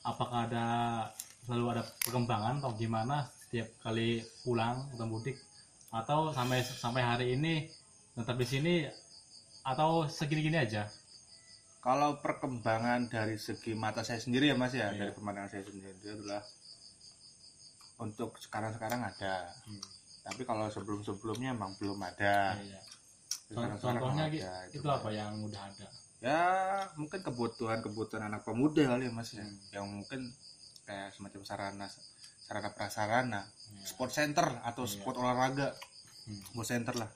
apakah 0.04 0.48
ada 0.48 0.66
selalu 1.48 1.64
ada 1.72 1.82
perkembangan 2.04 2.60
atau 2.60 2.76
gimana 2.76 3.24
setiap 3.40 3.72
kali 3.80 4.20
pulang 4.44 4.84
atau 4.92 5.08
mudik 5.08 5.40
atau 5.88 6.28
sampai 6.30 6.60
sampai 6.60 7.00
hari 7.00 7.26
ini 7.32 7.64
tetap 8.12 8.36
di 8.36 8.44
sini 8.44 8.74
atau 9.64 10.04
segini-gini 10.04 10.60
aja 10.60 10.84
Kalau 11.78 12.20
perkembangan 12.20 13.08
dari 13.08 13.38
segi 13.38 13.72
mata 13.72 14.04
saya 14.04 14.18
sendiri 14.20 14.50
ya 14.50 14.58
mas 14.58 14.74
ya, 14.74 14.92
Iya. 14.92 15.08
dari 15.08 15.12
pemandangan 15.14 15.48
saya 15.48 15.62
sendiri 15.64 15.94
itu 15.94 16.10
adalah 16.10 16.42
untuk 17.98 18.34
sekarang-sekarang 18.36 18.98
ada. 18.98 19.54
Hmm. 19.64 19.80
Tapi 20.26 20.42
kalau 20.42 20.66
sebelum-sebelumnya 20.68 21.54
emang 21.54 21.72
belum 21.78 21.96
ada. 22.02 22.58
Iya. 22.58 22.82
Con- 23.48 23.64
Sekarang-sekarang 23.64 23.80
contohnya 23.80 24.24
ada, 24.26 24.32
Ki, 24.34 24.38
itu 24.68 24.78
itu 24.82 24.88
apa 24.90 25.08
yang 25.08 25.32
udah 25.40 25.62
ada 25.64 25.86
Ya 26.18 26.42
mungkin 26.98 27.20
kebutuhan-kebutuhan 27.22 28.26
anak 28.26 28.42
pemuda 28.44 28.82
kali 28.84 29.08
ya 29.08 29.12
mas 29.14 29.30
ya, 29.32 29.46
Hmm. 29.46 29.56
yang 29.72 29.86
mungkin 29.88 30.20
kayak 30.88 31.12
semacam 31.12 31.44
sarana 31.44 31.86
sarana 32.48 32.70
prasarana, 32.72 33.40
Iya. 33.44 33.84
sport 33.84 34.08
center 34.08 34.48
atau 34.64 34.88
Iya. 34.88 34.92
sport 34.96 35.16
olahraga, 35.20 35.76
Hmm. 36.24 36.40
sport 36.48 36.64
center 36.66 36.94
lah. 36.96 37.10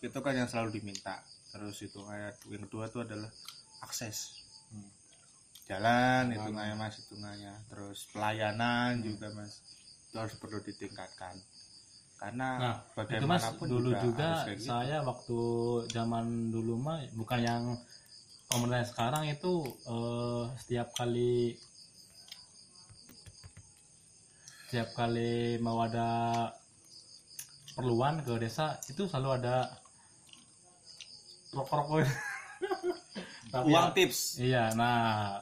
Itu 0.00 0.24
kan 0.24 0.32
yang 0.32 0.48
selalu 0.48 0.80
diminta. 0.80 1.20
Terus 1.52 1.76
itu 1.84 2.00
kayak 2.00 2.40
yang 2.48 2.64
kedua 2.64 2.88
itu 2.88 2.98
adalah 3.04 3.28
akses 3.84 4.40
Hmm. 4.72 4.88
jalan 5.68 6.32
itu 6.32 6.48
nggak 6.48 6.66
ya 6.66 6.74
mas 6.74 6.96
itu 6.96 7.14
ya 7.20 7.54
terus 7.68 8.08
pelayanan 8.08 9.00
Hmm. 9.00 9.04
juga 9.04 9.26
mas 9.36 9.60
itu 10.08 10.16
harus 10.16 10.34
perlu 10.40 10.58
ditingkatkan 10.64 11.36
karena 12.18 12.48
Nah, 12.58 12.76
itu 12.80 13.24
mas 13.28 13.44
bagaimanapun 13.44 13.66
dulu 13.68 13.90
juga, 13.92 14.02
juga, 14.02 14.30
gitu. 14.56 14.64
saya 14.66 14.96
waktu 15.04 15.38
zaman 15.92 16.50
dulu 16.50 16.74
mah 16.80 16.98
bukan 17.14 17.40
yang 17.44 17.62
pemerintah 18.48 18.88
sekarang 18.88 19.24
itu 19.28 19.52
eh, 19.86 20.44
setiap 20.58 20.88
kali 20.96 21.54
setiap 24.68 24.92
kali 24.94 25.32
mau 25.58 25.80
ada 25.80 26.44
perluan 27.72 28.20
ke 28.20 28.36
desa 28.36 28.76
itu 28.84 29.08
selalu 29.08 29.40
ada 29.40 29.64
rokok-rokok. 31.50 32.04
Tapi 33.52 33.64
uang 33.64 33.88
ya- 33.88 33.94
tips. 33.96 34.18
iya 34.38 34.64
nah 34.74 35.40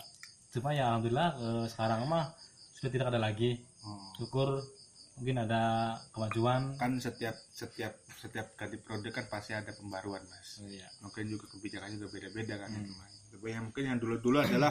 cuma 0.54 0.70
ya 0.70 0.88
alhamdulillah 0.88 1.30
eh, 1.34 1.64
sekarang 1.66 2.06
mah 2.06 2.30
sudah 2.72 2.90
tidak 2.92 3.10
ada 3.10 3.18
lagi. 3.18 3.58
Oh, 3.82 3.98
syukur 4.14 4.62
mungkin 5.18 5.42
ada 5.42 5.62
kemajuan. 6.14 6.78
Kan 6.78 7.02
setiap 7.02 7.34
setiap 7.50 7.98
setiap 8.14 8.46
ganti 8.54 8.78
produk 8.78 9.10
kan 9.12 9.26
pasti 9.26 9.52
ada 9.52 9.74
pembaruan 9.74 10.22
mas. 10.22 10.62
Iya. 10.62 10.86
Mungkin 11.02 11.26
juga 11.26 11.50
kebijakannya 11.50 11.98
juga 11.98 12.14
beda-beda 12.14 12.62
kan 12.62 12.70
Hmm. 12.70 12.94
tapi 13.26 13.52
yang 13.52 13.68
mungkin 13.68 13.84
yang 13.84 13.98
dulu-dulu 13.98 14.38
adalah 14.38 14.70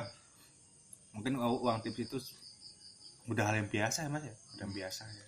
mungkin 1.14 1.36
uang 1.38 1.84
tips 1.84 2.00
itu 2.02 2.18
udah 3.26 3.44
hal 3.50 3.56
yang 3.58 3.70
biasa 3.70 3.98
ya 4.06 4.10
mas 4.10 4.24
ya? 4.24 4.36
Udah 4.56 4.64
yang 4.66 4.74
biasa 4.74 5.02
ya. 5.10 5.26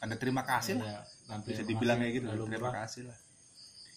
Ada 0.00 0.14
terima 0.16 0.42
kasih 0.46 0.78
lah. 0.78 0.86
Iya, 0.86 1.00
nanti 1.28 1.46
bisa 1.50 1.62
dibilang 1.66 1.98
kayak 1.98 2.12
gitu 2.14 2.26
lalu 2.30 2.44
terima 2.46 2.70
kasih 2.72 3.02
lah. 3.10 3.18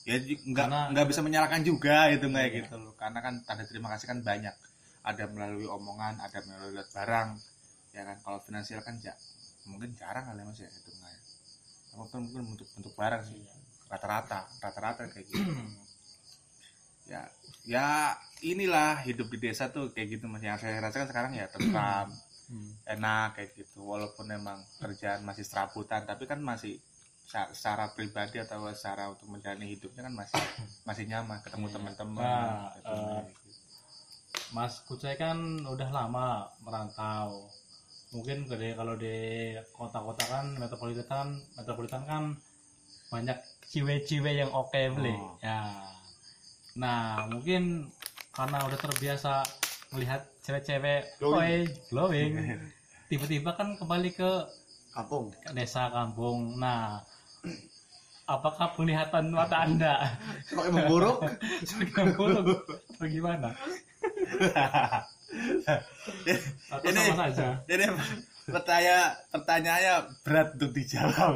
Ya 0.07 0.15
nggak 0.23 0.67
nggak 0.95 1.05
bisa 1.11 1.19
menyalahkan 1.21 1.61
juga 1.61 2.07
itu 2.09 2.25
kayak 2.27 2.49
Iya. 2.49 2.57
gitu 2.63 2.75
loh. 2.79 2.93
Karena 2.97 3.19
kan 3.21 3.33
tanda 3.45 3.63
terima 3.67 3.87
kasih 3.93 4.05
kan 4.09 4.19
banyak. 4.23 4.55
Ada 5.03 5.23
melalui 5.31 5.67
omongan 5.67 6.17
ada 6.19 6.39
melalui 6.43 6.75
lihat 6.79 6.89
barang. 6.91 7.29
Ya 7.95 8.01
kan 8.03 8.17
kalau 8.23 8.39
finansial 8.43 8.81
kan 8.83 8.97
ja, 8.99 9.13
mungkin 9.65 9.93
jarang 9.95 10.27
kali 10.27 10.41
ya 10.41 10.45
mas 10.47 10.59
ya 10.59 10.69
itu 10.69 10.89
nggak 10.91 11.11
ya. 11.11 11.21
Mungkin 11.97 12.19
mungkin 12.29 12.43
bentuk 12.55 12.67
bentuk 12.75 12.93
barang 12.95 13.21
sih. 13.25 13.37
Iya. 13.39 13.53
rata-rata 13.87 14.43
rata-rata 14.59 15.07
kayak 15.07 15.27
gitu. 15.31 15.47
Ya 17.07 17.23
ya 17.63 17.87
inilah 18.43 18.99
hidup 19.07 19.31
di 19.31 19.39
desa 19.39 19.71
tuh 19.71 19.95
kayak 19.95 20.19
gitu 20.19 20.27
mas 20.27 20.43
yang 20.43 20.59
saya 20.59 20.83
rasakan 20.83 21.07
sekarang 21.07 21.31
ya 21.35 21.47
tentram 21.47 22.11
Hmm. 22.47 22.71
enak 22.87 23.35
kayak 23.35 23.59
gitu 23.59 23.83
walaupun 23.83 24.23
memang 24.23 24.63
kerjaan 24.79 25.19
masih 25.27 25.43
serabutan 25.43 26.07
tapi 26.07 26.23
kan 26.23 26.39
masih 26.39 26.79
secara 27.27 27.91
pribadi 27.91 28.39
atau 28.39 28.63
secara 28.71 29.11
untuk 29.11 29.27
menjalani 29.27 29.75
hidupnya 29.75 30.07
kan 30.07 30.15
masih 30.15 30.39
masih 30.87 31.03
nyaman 31.11 31.43
ketemu 31.43 31.67
Iya. 31.67 31.75
teman-teman 31.75 32.23
Nah, 32.23 32.71
gitu. 32.79 32.95
Mas 34.55 34.79
Kucai 34.87 35.19
kan 35.19 35.35
udah 35.59 35.89
lama 35.91 36.47
merantau. 36.63 37.51
Mungkin 38.15 38.47
gede 38.47 38.79
kalau 38.79 38.95
di 38.95 39.51
kota-kota 39.75 40.23
kan 40.23 40.55
metropolitan 40.55 41.43
metropolitan 41.59 42.07
kan 42.07 42.23
banyak 43.11 43.35
ciwe-ciwe 43.67 44.39
yang 44.39 44.51
oke 44.55 44.79
beli. 44.95 45.11
Oh. 45.11 45.35
Ya. 45.43 45.83
Nah, 46.79 47.27
mungkin 47.27 47.91
karena 48.31 48.63
udah 48.63 48.79
terbiasa 48.79 49.43
melihat 49.89 50.21
cewek-cewek 50.41 51.01
Glowing. 51.17 51.67
glowing. 51.89 52.31
Tiba-tiba 53.09 53.55
kan 53.55 53.75
kembali 53.75 54.11
ke 54.11 54.31
kampung 54.91 55.31
desa 55.53 55.87
kampung. 55.87 56.59
Nah, 56.59 56.99
apakah 58.27 58.75
penglihatan 58.75 59.31
mata 59.31 59.63
Anda 59.63 59.95
semakin 60.51 60.71
memburuk 60.75 61.23
semakin 61.69 62.11
buruk 62.13 62.67
atau 62.67 63.07
gimana? 63.07 63.55
Atau 66.71 66.87
Ini- 66.87 67.07
sama 67.11 67.31
saja? 67.31 67.47
jadi 67.67 67.91
pertanyaan 68.47 69.11
pertanyaannya 69.29 69.95
berat 70.23 70.47
untuk 70.55 70.71
dijawab 70.71 71.35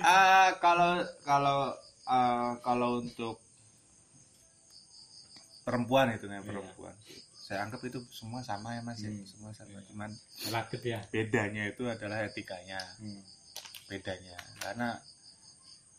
Ah 0.00 0.52
kalau 0.60 1.00
kalau 1.24 1.72
eh, 2.04 2.50
kalau 2.60 3.00
untuk 3.00 3.40
perempuan 5.70 6.10
itu 6.10 6.26
ya 6.26 6.34
Iya. 6.34 6.42
perempuan 6.42 6.94
saya 7.40 7.66
anggap 7.66 7.82
itu 7.82 7.98
semua 8.10 8.42
sama 8.42 8.74
ya 8.74 8.82
mas 8.82 8.98
ya. 8.98 9.10
Hmm. 9.10 9.22
semua 9.22 9.50
sama 9.50 9.70
Iya. 9.70 9.82
cuman 9.86 10.10
relatif 10.44 10.80
ya 10.82 11.00
bedanya 11.06 11.62
itu 11.66 11.82
adalah 11.86 12.18
etikanya 12.22 12.78
Hmm. 12.98 13.22
bedanya 13.86 14.34
karena 14.58 14.98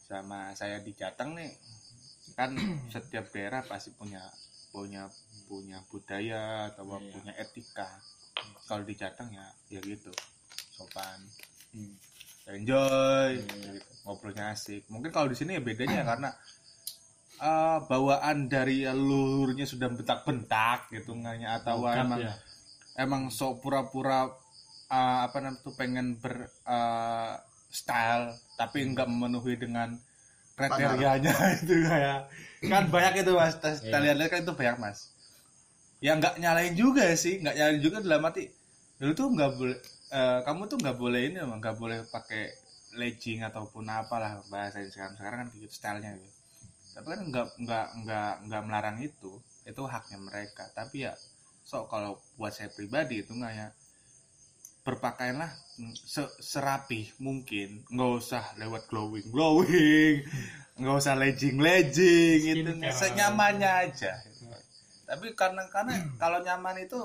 sama 0.07 0.51
saya 0.53 0.79
di 0.79 0.91
Jateng 0.91 1.35
nih 1.35 1.51
kan 2.35 2.51
setiap 2.93 3.31
daerah 3.31 3.63
pasti 3.63 3.91
punya 3.91 4.19
punya 4.71 5.07
punya 5.47 5.83
budaya 5.87 6.71
atau 6.71 6.83
Iya. 6.87 7.11
punya 7.11 7.33
etika 7.35 7.87
kalau 8.65 8.83
di 8.83 8.95
Jateng 8.95 9.31
ya 9.31 9.47
ya 9.69 9.79
gitu 9.81 10.11
sopan 10.71 11.19
Hmm. 11.71 11.95
enjoy 12.47 13.39
Iya. 13.39 13.43
gitu. 13.43 13.91
ngobrolnya 14.03 14.51
asik 14.51 14.83
mungkin 14.87 15.11
kalau 15.11 15.27
di 15.27 15.35
sini 15.35 15.55
ya 15.55 15.61
bedanya 15.63 16.03
ya 16.03 16.05
karena 16.15 16.29
eh, 17.41 17.77
bawaan 17.89 18.45
dari 18.47 18.85
leluhurnya 18.85 19.65
sudah 19.65 19.89
bentak-bentak 19.89 20.93
gitu 20.93 21.17
nganya 21.17 21.57
atau 21.57 21.81
Lengkap 21.81 22.01
emang 22.05 22.19
ya. 22.21 22.33
emang 22.95 23.21
sok 23.29 23.61
pura-pura 23.61 24.29
uh, 24.87 25.19
apa 25.25 25.37
namanya 25.39 25.63
tuh 25.63 25.73
pengen 25.73 26.19
ber 26.19 26.35
uh, 26.67 27.33
style 27.71 28.29
tapi 28.55 28.83
enggak 28.83 29.07
memenuhi 29.07 29.55
dengan 29.55 29.95
kriterianya 30.53 31.31
itu 31.63 31.73
kayak 31.81 32.27
kan 32.61 32.83
banyak 32.87 33.25
itu 33.25 33.31
mas. 33.33 33.55
Kita 33.57 33.97
Iya. 33.97 34.13
lihat 34.13 34.29
kan 34.29 34.39
itu 34.43 34.53
banyak 34.53 34.77
mas. 34.77 35.09
Ya 35.97 36.13
nggak 36.13 36.37
nyalain 36.37 36.73
juga 36.75 37.09
sih 37.15 37.41
nggak 37.41 37.55
nyalain 37.57 37.81
juga 37.81 37.97
dalam 38.01 38.21
arti 38.25 38.51
dulu 39.01 39.11
tuh 39.17 39.27
nggak 39.33 39.51
boleh 39.57 39.77
eh, 40.11 40.39
kamu 40.45 40.61
tuh 40.69 40.77
nggak 40.77 40.97
boleh 40.99 41.21
ini 41.25 41.37
emang 41.41 41.57
nggak 41.57 41.77
boleh 41.79 42.05
pakai 42.05 42.53
legging 42.93 43.41
ataupun 43.41 43.87
apalah 43.87 44.43
bahasa 44.51 44.83
sekarang. 44.85 45.15
Sekarang 45.15 45.37
kan 45.41 45.47
gitu 45.55 45.71
stylenya 45.71 46.11
gitu 46.19 46.40
tapi 46.91 47.07
kan 47.07 47.21
nggak 47.23 47.47
nggak 47.59 47.85
nggak 48.03 48.31
nggak 48.47 48.61
melarang 48.67 48.97
itu. 48.99 49.39
Itu 49.63 49.85
haknya 49.85 50.17
mereka. 50.17 50.67
Tapi 50.71 51.05
ya 51.05 51.13
so 51.61 51.87
kalau 51.87 52.17
buat 52.35 52.51
saya 52.51 52.67
pribadi 52.69 53.21
itu 53.21 53.31
nggak 53.31 53.53
ya. 53.53 53.67
Berpakaianlah 54.81 55.51
mm, 55.77 55.93
se- 55.93 56.35
serapih 56.41 57.13
mungkin. 57.21 57.85
Nggak 57.87 58.11
usah 58.17 58.43
lewat 58.57 58.89
glowing 58.89 59.29
glowing. 59.29 60.25
Nggak 60.81 60.95
usah 60.97 61.13
legging 61.13 61.61
legging 61.61 62.41
Skincare. 62.65 62.95
senyamannya 62.97 63.71
aja. 63.87 64.11
Tapi 65.05 65.35
karena 65.37 65.67
karena 65.69 65.93
kalau 66.17 66.41
nyaman 66.41 66.81
itu 66.81 66.97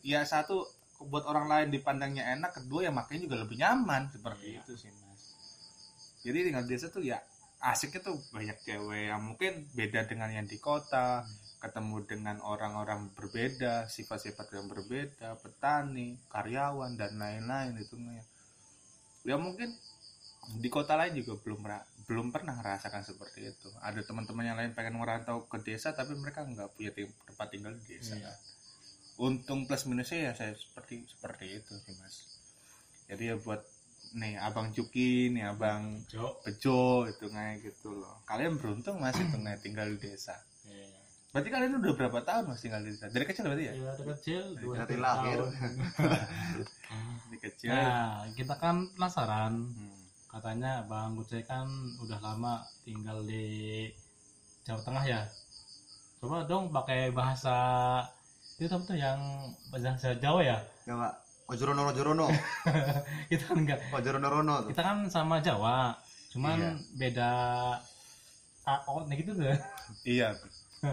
ya 0.00 0.24
satu 0.24 0.64
buat 1.02 1.26
orang 1.26 1.50
lain 1.50 1.68
dipandangnya 1.74 2.22
enak 2.32 2.54
kedua 2.56 2.86
ya 2.86 2.92
makanya 2.94 3.26
juga 3.28 3.36
lebih 3.44 3.60
nyaman. 3.60 4.08
Seperti 4.08 4.56
Iya. 4.56 4.60
itu 4.64 4.72
sih 4.78 4.90
mas. 5.04 5.22
Jadi 6.22 6.38
tinggal 6.48 6.64
desa 6.64 6.86
tuh 6.88 7.02
ya 7.02 7.18
asiknya 7.62 8.02
tuh 8.02 8.18
banyak 8.34 8.58
cewek 8.66 9.06
yang 9.14 9.22
mungkin 9.22 9.70
beda 9.70 10.10
dengan 10.10 10.34
yang 10.34 10.46
di 10.50 10.58
kota 10.58 11.22
ketemu 11.62 12.02
dengan 12.10 12.36
orang-orang 12.42 13.14
berbeda 13.14 13.86
sifat-sifat 13.86 14.50
yang 14.50 14.66
berbeda 14.66 15.38
petani 15.38 16.18
karyawan 16.26 16.98
dan 16.98 17.14
lain-lain 17.14 17.78
itu 17.78 17.94
ya 19.22 19.38
mungkin 19.38 19.70
di 20.58 20.66
kota 20.66 20.98
lain 20.98 21.14
juga 21.22 21.38
belum 21.38 21.62
belum 22.10 22.34
pernah 22.34 22.58
merasakan 22.58 23.06
seperti 23.06 23.46
itu 23.54 23.70
ada 23.78 24.02
teman-teman 24.02 24.42
yang 24.42 24.58
lain 24.58 24.74
pengen 24.74 24.98
merantau 24.98 25.46
ke 25.46 25.62
desa 25.62 25.94
tapi 25.94 26.18
mereka 26.18 26.42
nggak 26.42 26.74
punya 26.74 26.90
tempat 27.30 27.46
tinggal 27.54 27.72
di 27.78 27.94
desa 27.94 28.18
Iya. 28.18 28.26
kan. 28.26 28.36
untung 29.22 29.70
plus 29.70 29.86
minusnya 29.86 30.18
ya 30.18 30.32
saya 30.34 30.52
seperti 30.58 31.06
seperti 31.06 31.62
itu 31.62 31.72
sih 31.78 31.94
mas 32.02 32.42
jadi 33.06 33.22
ya 33.22 33.36
buat 33.38 33.62
nih 34.12 34.36
abang 34.36 34.68
Cuki 34.68 35.30
nih 35.30 35.48
abang 35.48 36.00
Jo. 36.06 36.36
Bejo 36.42 36.80
itu 37.04 37.26
kayak 37.26 37.60
gitu 37.60 37.92
loh 37.92 38.20
kalian 38.22 38.56
beruntung 38.56 38.96
mas 38.96 39.14
itu 39.14 39.32
nggak 39.32 39.60
tinggal 39.60 39.86
di 39.86 39.98
desa 39.98 40.36
Iya. 40.62 40.88
berarti 41.30 41.48
kalian 41.48 41.72
udah 41.76 41.92
berapa 41.94 42.18
tahun 42.20 42.44
mas 42.46 42.60
tinggal 42.60 42.80
di 42.80 42.90
desa 42.90 43.08
dari 43.08 43.24
kecil 43.24 43.44
berarti 43.44 43.64
ya 43.64 43.72
Ya, 43.72 43.90
dari 43.90 44.04
kecil 44.10 44.42
dua 44.56 44.74
Dari 44.78 44.90
tiga 44.90 45.02
lahir. 45.02 45.38
tahun. 45.38 45.50
dari 47.22 47.38
kecil 47.40 47.68
Nah, 47.68 48.04
kita 48.32 48.54
kan 48.56 48.76
penasaran. 48.90 49.52
Hmm. 49.66 49.98
Katanya 50.28 50.72
Bang 50.82 51.12
Gucai 51.12 51.42
kan 51.42 51.68
udah 51.98 52.16
lama 52.18 52.54
tinggal 52.82 53.20
di 53.22 53.84
Jawa 54.62 54.80
Tengah 54.80 55.04
ya. 55.04 55.20
Coba 56.16 56.44
dong 56.44 56.70
pakai 56.70 57.10
bahasa 57.10 57.52
itu 58.54 58.70
tuh 58.70 58.94
yang 58.94 59.18
bahasa 59.68 60.14
Jawa 60.14 60.40
ya? 60.40 60.58
ya 60.82 60.94
pak 60.94 61.14
ojorono 61.46 61.88
ojorono 61.88 62.26
kita 63.30 63.44
kan 63.46 63.56
enggak. 63.58 63.80
ojorono 63.90 64.28
rono 64.28 64.54
tuh 64.64 64.70
Kita 64.70 64.82
kan 64.82 64.98
sama 65.06 65.38
Jawa, 65.38 65.92
cuman 66.30 66.56
Iya. 66.56 66.72
beda 66.94 67.30
AO 68.62 69.04
nih 69.06 69.16
gitu 69.20 69.32
tuh. 69.36 69.56
Iya. 70.04 70.28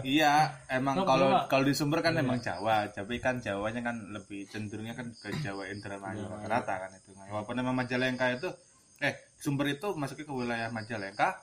Iya, 0.06 0.54
emang 0.70 1.02
kalau 1.02 1.50
kalau 1.50 1.66
di 1.66 1.74
sumber 1.74 1.98
kan 1.98 2.14
Iya. 2.14 2.22
emang 2.22 2.38
Jawa, 2.38 2.86
tapi 2.88 3.18
kan 3.18 3.42
Jawanya 3.42 3.82
kan 3.82 4.14
lebih 4.14 4.46
cenderungnya 4.46 4.94
kan 4.94 5.10
ke 5.12 5.34
Jawa 5.40 5.66
Indramayu 5.66 6.22
Iya, 6.22 6.46
rata 6.46 6.78
kan 6.78 6.94
itu. 6.94 7.10
Walaupun 7.26 7.58
memang 7.58 7.74
Majalengka 7.74 8.30
itu 8.30 8.46
eh 9.02 9.18
sumber 9.34 9.66
itu 9.66 9.90
masuknya 9.98 10.22
ke 10.22 10.34
wilayah 10.36 10.70
Majalengka, 10.70 11.42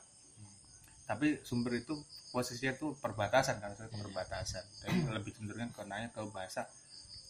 tapi 1.03 1.43
sumber 1.43 1.75
itu 1.75 1.91
posisinya 2.31 2.71
tuh 2.77 2.95
perbatasan 2.95 3.59
kan, 3.59 3.75
Iya. 3.75 3.91
perbatasan. 3.99 4.63
Jadi 4.79 4.95
lebih 5.11 5.31
cenderungnya 5.35 5.67
ke 5.67 5.83
nanya 5.83 6.07
ke 6.07 6.23
bahasa 6.31 6.71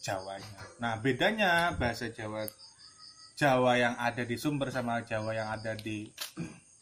Jawanya. 0.08 0.60
Nah, 0.80 0.96
bedanya 1.04 1.76
bahasa 1.76 2.08
Jawa 2.08 2.48
Jawa 3.36 3.76
yang 3.76 3.94
ada 4.00 4.24
di 4.24 4.34
sumber 4.40 4.72
sama 4.72 5.04
Jawa 5.04 5.30
yang 5.36 5.52
ada 5.52 5.76
di 5.76 6.08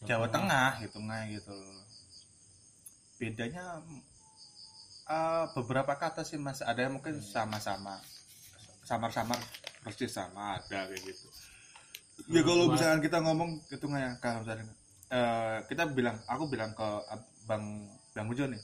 Jawa 0.07 0.31
Tengah. 0.31 0.79
Gitu 0.79 0.97
nggak 1.03 1.23
gitu 1.35 1.57
bedanya 3.17 3.81
eh, 5.09 5.45
beberapa 5.57 5.93
kata 5.97 6.23
sih 6.23 6.39
mas. 6.39 6.63
Ada 6.63 6.87
yang 6.87 7.01
mungkin 7.01 7.19
sama-sama. 7.19 7.99
Samar-samar 8.87 9.37
persis 9.83 10.15
sama 10.15 10.55
ada 10.57 10.87
kayak 10.87 11.01
gitu. 11.03 11.27
Ya 12.31 12.41
kalau 12.41 12.71
misalkan 12.71 13.03
kita 13.03 13.19
ngomong 13.21 13.61
itu 13.67 13.85
nggak 13.85 14.01
ya 14.01 14.11
kalau 14.23 14.39
misalnya 14.41 14.65
eh, 15.11 15.57
kita 15.67 15.83
bilang 15.91 16.17
aku 16.25 16.47
bilang 16.47 16.71
ke 16.71 16.87
Ab- 17.11 17.29
bang 17.45 17.91
bang 18.15 18.25
Bejo 18.31 18.47
nih. 18.47 18.63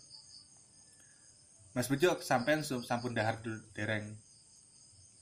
Mas 1.75 1.89
Bejo 1.91 2.15
sampean 2.23 2.63
sampun 2.63 3.11
dahar 3.13 3.41
dereng 3.75 4.15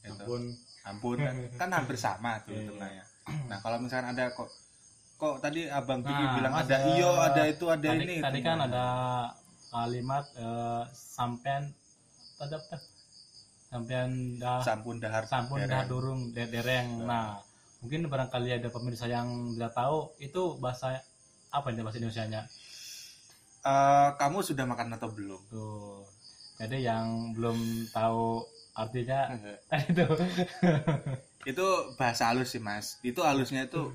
Ampun. 0.04 0.42
ampun 0.82 1.18
kan, 1.22 1.36
kan 1.62 1.70
hampir 1.72 1.94
sama 1.96 2.42
tuh 2.42 2.58
itu 2.58 2.74
iya. 2.74 2.82
nanya. 2.82 3.06
Nah 3.46 3.58
kalau 3.62 3.78
misalkan 3.78 4.18
ada 4.18 4.34
kok 4.34 4.50
kok 5.16 5.38
tadi 5.38 5.70
abang 5.70 6.02
Kiki 6.02 6.10
Nah, 6.18 6.34
bilang 6.34 6.54
ada 6.58 6.78
iyo 6.98 7.10
ada 7.22 7.44
itu 7.46 7.66
ada 7.70 7.88
tadi, 7.94 8.02
ini 8.02 8.16
tadi 8.18 8.40
kan 8.42 8.58
ada 8.66 8.86
kalimat 9.70 10.26
eh, 10.34 10.84
sampean 10.92 11.70
ada 12.42 12.58
apa? 12.58 12.78
Sampean 13.70 14.10
dah 14.36 14.60
sampun 14.60 14.98
dahar 14.98 15.24
sampun 15.30 15.62
dereng. 15.62 15.72
dah 15.72 15.84
durung 15.86 16.22
de- 16.34 16.50
dereng. 16.50 17.06
Nah, 17.06 17.38
mungkin 17.80 18.10
barangkali 18.10 18.58
ada 18.58 18.68
pemirsa 18.68 19.06
yang 19.06 19.54
tidak 19.54 19.72
tahu 19.72 20.12
itu 20.18 20.58
bahasa 20.58 20.98
apa 21.50 21.70
ini 21.70 21.82
bahasa 21.82 22.02
Indonesianya 22.02 22.44
Eh, 23.62 24.10
kamu 24.18 24.42
sudah 24.42 24.66
makan 24.66 24.98
atau 24.98 25.14
belum? 25.14 25.38
tuh. 25.46 26.02
Jadi 26.58 26.82
yang 26.82 27.30
belum 27.38 27.58
tahu 27.94 28.42
artinya 28.72 29.20
itu 29.92 30.04
itu 31.44 31.66
bahasa 31.98 32.32
halus 32.32 32.54
sih 32.54 32.62
mas. 32.62 32.98
Itu 33.04 33.22
halusnya 33.26 33.66
itu 33.68 33.92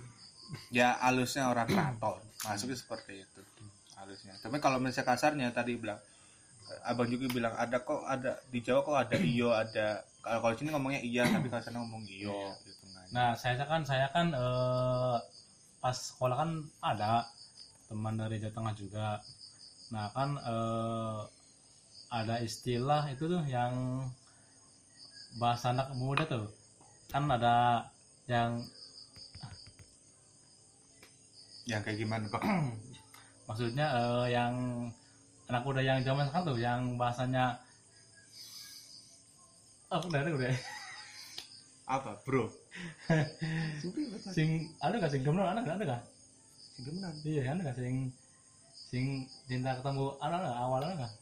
ya 0.71 0.95
halusnya 1.03 1.49
orang 1.51 1.67
keraton. 1.71 2.21
Masuknya 2.45 2.77
seperti 2.79 3.23
itu 3.25 3.41
halusnya. 3.97 4.35
Tapi 4.43 4.57
kalau 4.63 4.79
misalnya 4.79 5.09
kasarnya 5.09 5.49
tadi 5.55 5.75
bilang 5.79 5.99
eh, 6.71 6.81
abang 6.91 7.09
juga 7.11 7.27
bilang 7.33 7.55
ada 7.57 7.81
kok 7.83 8.03
ada 8.07 8.39
di 8.53 8.59
Jawa 8.63 8.81
kok 8.85 8.97
ada 8.99 9.17
iyo 9.19 9.51
ada 9.55 10.03
kalau 10.27 10.39
kalau 10.43 10.55
sini 10.59 10.71
ngomongnya 10.75 11.01
iya 11.03 11.23
tapi 11.27 11.47
kalau 11.51 11.63
sana 11.63 11.79
ngomong 11.83 12.03
iyo 12.07 12.31
Iya. 12.35 12.51
gitu 12.67 12.85
kan. 12.95 13.07
Nah, 13.15 13.31
saya 13.39 13.63
kan 13.65 13.83
saya 13.87 14.07
kan 14.11 14.35
eh, 14.35 15.17
pas 15.83 15.95
sekolah 15.97 16.37
kan 16.37 16.51
ada 16.83 17.25
teman 17.87 18.19
dari 18.19 18.43
Jawa 18.43 18.53
Tengah 18.55 18.75
juga. 18.75 19.09
Nah, 19.95 20.11
kan 20.11 20.35
eh, 20.35 21.19
ada 22.11 22.39
istilah 22.43 23.07
itu 23.11 23.27
tuh 23.27 23.43
yang 23.47 23.75
bahasa 25.37 25.73
anak 25.73 25.93
muda 25.97 26.25
tuh. 26.25 26.49
Kan 27.13 27.29
ada 27.29 27.87
yang 28.27 28.65
yang 31.67 31.81
kayak 31.83 31.99
gimana 31.99 32.27
kok? 32.31 32.43
maksudnya 33.47 33.87
eh, 33.95 34.27
yang 34.35 34.55
anak 35.47 35.63
muda 35.63 35.81
yang 35.83 36.03
zaman 36.03 36.27
sekarang 36.27 36.47
tuh 36.51 36.59
yang 36.59 36.81
bahasanya 36.99 37.59
udah 39.91 40.21
ada 40.21 40.31
udah. 40.35 40.51
Apa 41.87 42.19
bro? 42.27 42.51
Sing 44.35 44.75
ada 44.83 44.99
gak 44.99 45.13
sing 45.15 45.23
gemno 45.23 45.47
ada 45.47 45.63
gak 45.63 45.79
ada 45.79 45.85
gak? 45.87 46.03
Sing 46.75 46.83
gemenan. 46.91 47.15
Iya, 47.23 47.55
ada 47.55 47.63
gak 47.71 47.79
sing 47.79 48.11
sing 48.91 49.05
cinta 49.47 49.79
ketemu 49.79 50.19
ada 50.19 50.43
gak 50.43 50.59
awal 50.59 50.81
ada 50.83 51.07
gak? 51.07 51.13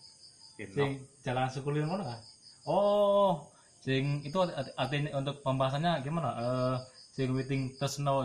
sing 0.57 1.05
jalan 1.27 1.51
sukulin 1.53 1.85
mana 1.85 2.17
kah? 2.17 2.21
Oh, 2.65 3.45
sing 3.85 4.25
itu 4.25 4.33
arti- 4.41 4.73
artinya 4.75 5.11
untuk 5.15 5.45
pembahasannya 5.45 6.01
gimana? 6.01 6.31
Eh, 6.35 6.77
sing 7.13 7.29
waiting 7.31 7.69
to 7.77 7.85
snow 7.85 8.25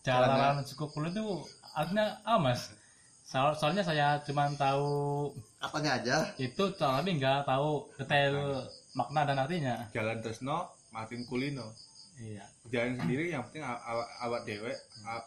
jalan 0.00 0.62
suku 0.62 0.86
kulit 0.88 1.12
itu 1.12 1.26
artinya 1.74 2.22
apa 2.22 2.38
mas? 2.40 2.70
Soal- 3.26 3.54
soalnya 3.54 3.82
saya 3.82 4.18
cuma 4.22 4.46
tahu 4.54 5.30
katanya 5.58 5.90
aja? 5.98 6.16
Itu 6.36 6.70
tapi 6.72 7.14
nggak 7.14 7.44
tahu 7.44 7.90
detail 7.94 8.64
makna 8.90 9.22
dan 9.22 9.38
artinya. 9.38 9.86
Jalan 9.90 10.18
Tresno 10.18 10.70
Martin 10.90 11.22
Kulino 11.22 11.70
iya. 12.18 12.42
Jalan 12.66 12.98
sendiri 12.98 13.30
yang 13.30 13.46
penting 13.46 13.62
aw- 13.62 13.78
aw- 13.78 14.10
awak 14.26 14.42
dewe 14.42 14.74
a- 15.04 15.22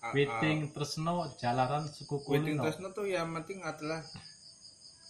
a- 0.00 0.14
Witing 0.14 0.70
Tresno 0.70 1.26
Jalaran 1.34 1.86
Suku 1.86 2.22
Witing 2.26 2.54
Kulino 2.54 2.62
Tresno 2.62 2.88
tuh 2.90 3.06
yang 3.06 3.34
penting 3.34 3.58
adalah 3.60 3.98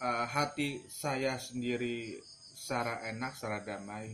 uh, 0.01 0.25
hati 0.25 0.81
saya 0.88 1.37
sendiri 1.37 2.17
secara 2.69 3.01
enak, 3.03 3.33
secara 3.33 3.65
damai 3.65 4.13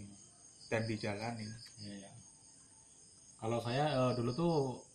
dan 0.71 0.87
dijalani. 0.87 1.43
Iya. 1.83 2.11
Kalau 3.37 3.59
saya 3.59 3.85
eh, 3.90 4.12
dulu 4.14 4.31
tuh 4.31 4.55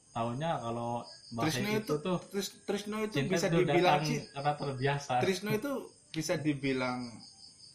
tahunya 0.09 0.51
kalau 0.57 1.03
Trisno 1.29 1.69
itu, 1.69 1.83
itu 1.83 1.93
tuh 1.99 2.17
Tris- 2.31 2.55
Trisno 2.63 2.97
itu 3.03 3.13
cinta 3.13 3.31
bisa 3.35 3.47
itu 3.47 3.57
dibilang 3.61 4.01
karena 4.31 4.53
terbiasa. 4.55 5.13
Trisno 5.19 5.49
itu 5.51 5.71
bisa 6.09 6.33
dibilang 6.39 7.03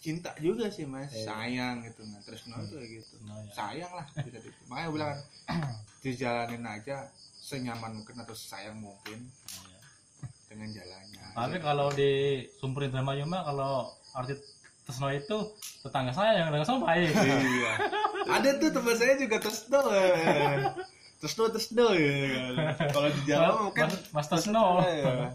cinta 0.01 0.33
juga 0.37 0.67
sih 0.69 0.85
mas, 0.85 1.13
Iya. 1.13 1.29
sayang 1.29 1.77
gitu. 1.85 2.01
Nah 2.03 2.21
Trisno 2.21 2.57
itu 2.59 2.75
kayak 2.75 2.91
gitu, 2.97 3.15
Nah, 3.23 3.39
ya. 3.39 3.53
sayang 3.53 3.93
lah 3.93 4.07
bisa 4.19 4.39
di, 4.41 4.51
makanya 4.67 4.89
bilang 4.91 5.11
kan, 5.13 5.19
dijalanin 6.03 6.65
aja 6.65 6.97
senyaman 7.39 8.01
mungkin 8.01 8.17
atau 8.19 8.33
sayang 8.35 8.81
mungkin 8.81 9.21
Iya. 9.69 9.79
dengan 10.49 10.69
jalannya. 10.73 11.25
Tapi 11.37 11.57
kalau 11.61 11.89
di 11.91 12.13
Sumperin 12.57 12.91
Drama 12.91 13.13
Yuma 13.15 13.45
kalau 13.45 13.93
arti 14.13 14.35
Tresno 14.85 15.09
itu 15.09 15.37
tetangga 15.81 16.13
saya 16.13 16.39
yang 16.39 16.49
dengan 16.49 16.65
sama 16.65 16.85
baik. 16.87 17.09
iya. 17.17 17.73
Ada 18.27 18.49
tuh 18.57 18.71
teman 18.71 18.95
saya 18.95 19.17
juga 19.17 19.37
Tresno. 19.39 19.81
eh. 19.91 20.61
Tresno 21.17 21.45
Tresno 21.49 21.87
ya. 21.93 22.45
Kalau 22.93 23.09
di 23.09 23.23
Jawa 23.25 23.49
mungkin 23.65 23.89
Mas, 23.89 23.97
Mas 24.13 24.27
Tresno. 24.29 24.81
Iya. 24.81 25.33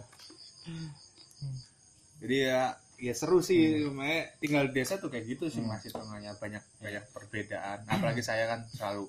Jadi 2.20 2.36
ya 2.46 2.62
ya 3.00 3.14
seru 3.16 3.40
sih 3.40 3.88
makanya 3.88 4.28
tinggal 4.38 4.64
di 4.68 4.74
desa 4.76 5.00
tuh 5.00 5.08
kayak 5.08 5.24
gitu 5.26 5.48
sih 5.48 5.64
masih 5.64 5.88
tengahnya 5.90 6.36
banyak 6.36 6.60
banyak 6.78 7.04
perbedaan 7.16 7.88
apalagi 7.88 8.20
saya 8.20 8.44
kan 8.44 8.68
selalu 8.70 9.08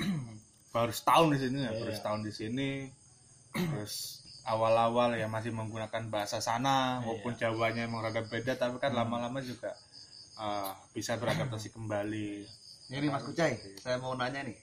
baru 0.72 0.88
setahun 0.88 1.36
di 1.36 1.38
sini 1.38 1.58
ya 1.62 1.72
baru 1.76 1.92
Iya. 1.92 1.98
setahun 2.00 2.20
di 2.24 2.32
sini 2.32 2.70
terus 3.52 4.24
awal-awal 4.48 5.12
ya 5.12 5.28
masih 5.28 5.52
menggunakan 5.52 6.08
bahasa 6.08 6.40
sana 6.40 7.04
maupun 7.04 7.36
Jawanya 7.36 7.84
emang 7.84 8.00
rada 8.00 8.24
beda 8.24 8.56
tapi 8.56 8.80
kan 8.80 8.96
lama-lama 8.96 9.44
juga 9.44 9.76
uh, 10.40 10.72
bisa 10.96 11.20
beradaptasi 11.20 11.68
kembali. 11.76 12.48
Ini 12.88 13.12
Mas 13.12 13.28
Kucai 13.28 13.60
saya 13.76 14.00
mau 14.00 14.16
nanya 14.16 14.40
nih. 14.48 14.56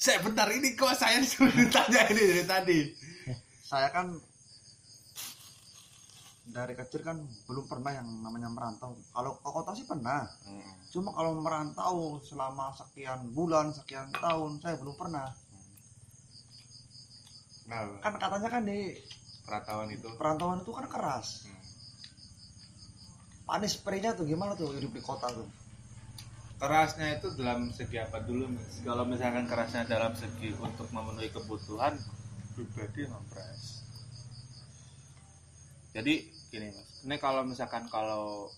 Saya 0.00 0.22
bentar 0.22 0.48
ini 0.48 0.78
kok 0.78 0.94
saya 0.96 1.20
disuruh 1.20 1.52
ditanya 1.52 2.08
ini 2.08 2.22
dari 2.22 2.44
tadi? 2.46 2.80
Saya 3.66 3.90
kan 3.90 4.14
dari 6.50 6.74
kecil 6.74 7.06
kan 7.06 7.18
belum 7.46 7.66
pernah 7.66 7.92
yang 7.94 8.08
namanya 8.22 8.48
merantau. 8.50 8.94
Kalau 8.94 9.38
ke 9.38 9.50
kota 9.50 9.74
sih 9.74 9.86
pernah. 9.86 10.24
Cuma 10.90 11.14
kalau 11.14 11.38
merantau 11.38 12.18
selama 12.22 12.74
sekian 12.74 13.34
bulan 13.34 13.74
sekian 13.74 14.10
tahun 14.14 14.58
saya 14.62 14.78
belum 14.78 14.94
pernah 14.98 15.30
nah 17.70 17.86
kan 18.02 18.18
katanya 18.18 18.48
kan 18.50 18.62
di 18.66 18.98
perantauan 19.46 19.88
itu. 19.94 20.08
perantauan 20.18 20.58
itu 20.66 20.72
kan 20.74 20.86
keras. 20.90 21.46
Hmm. 21.46 21.58
panis 23.46 23.74
perihnya 23.78 24.14
tuh 24.14 24.26
gimana 24.26 24.58
tuh 24.58 24.74
hidup 24.74 24.90
di 24.90 25.02
kota 25.02 25.30
tuh? 25.30 25.46
Kerasnya 26.60 27.18
itu 27.18 27.34
dalam 27.38 27.70
segi 27.72 27.96
apa 27.98 28.20
dulu 28.22 28.46
mas? 28.52 28.82
Kalau 28.82 29.06
misalkan 29.06 29.46
kerasnya 29.46 29.86
dalam 29.86 30.12
segi 30.18 30.54
untuk 30.58 30.86
memenuhi 30.92 31.30
kebutuhan 31.30 31.94
pribadi 32.54 33.06
ngepres. 33.06 33.62
Jadi 35.94 36.14
gini 36.50 36.68
mas. 36.74 37.06
Ini 37.06 37.16
kalau 37.18 37.42
misalkan 37.46 37.86
kalau 37.90 38.50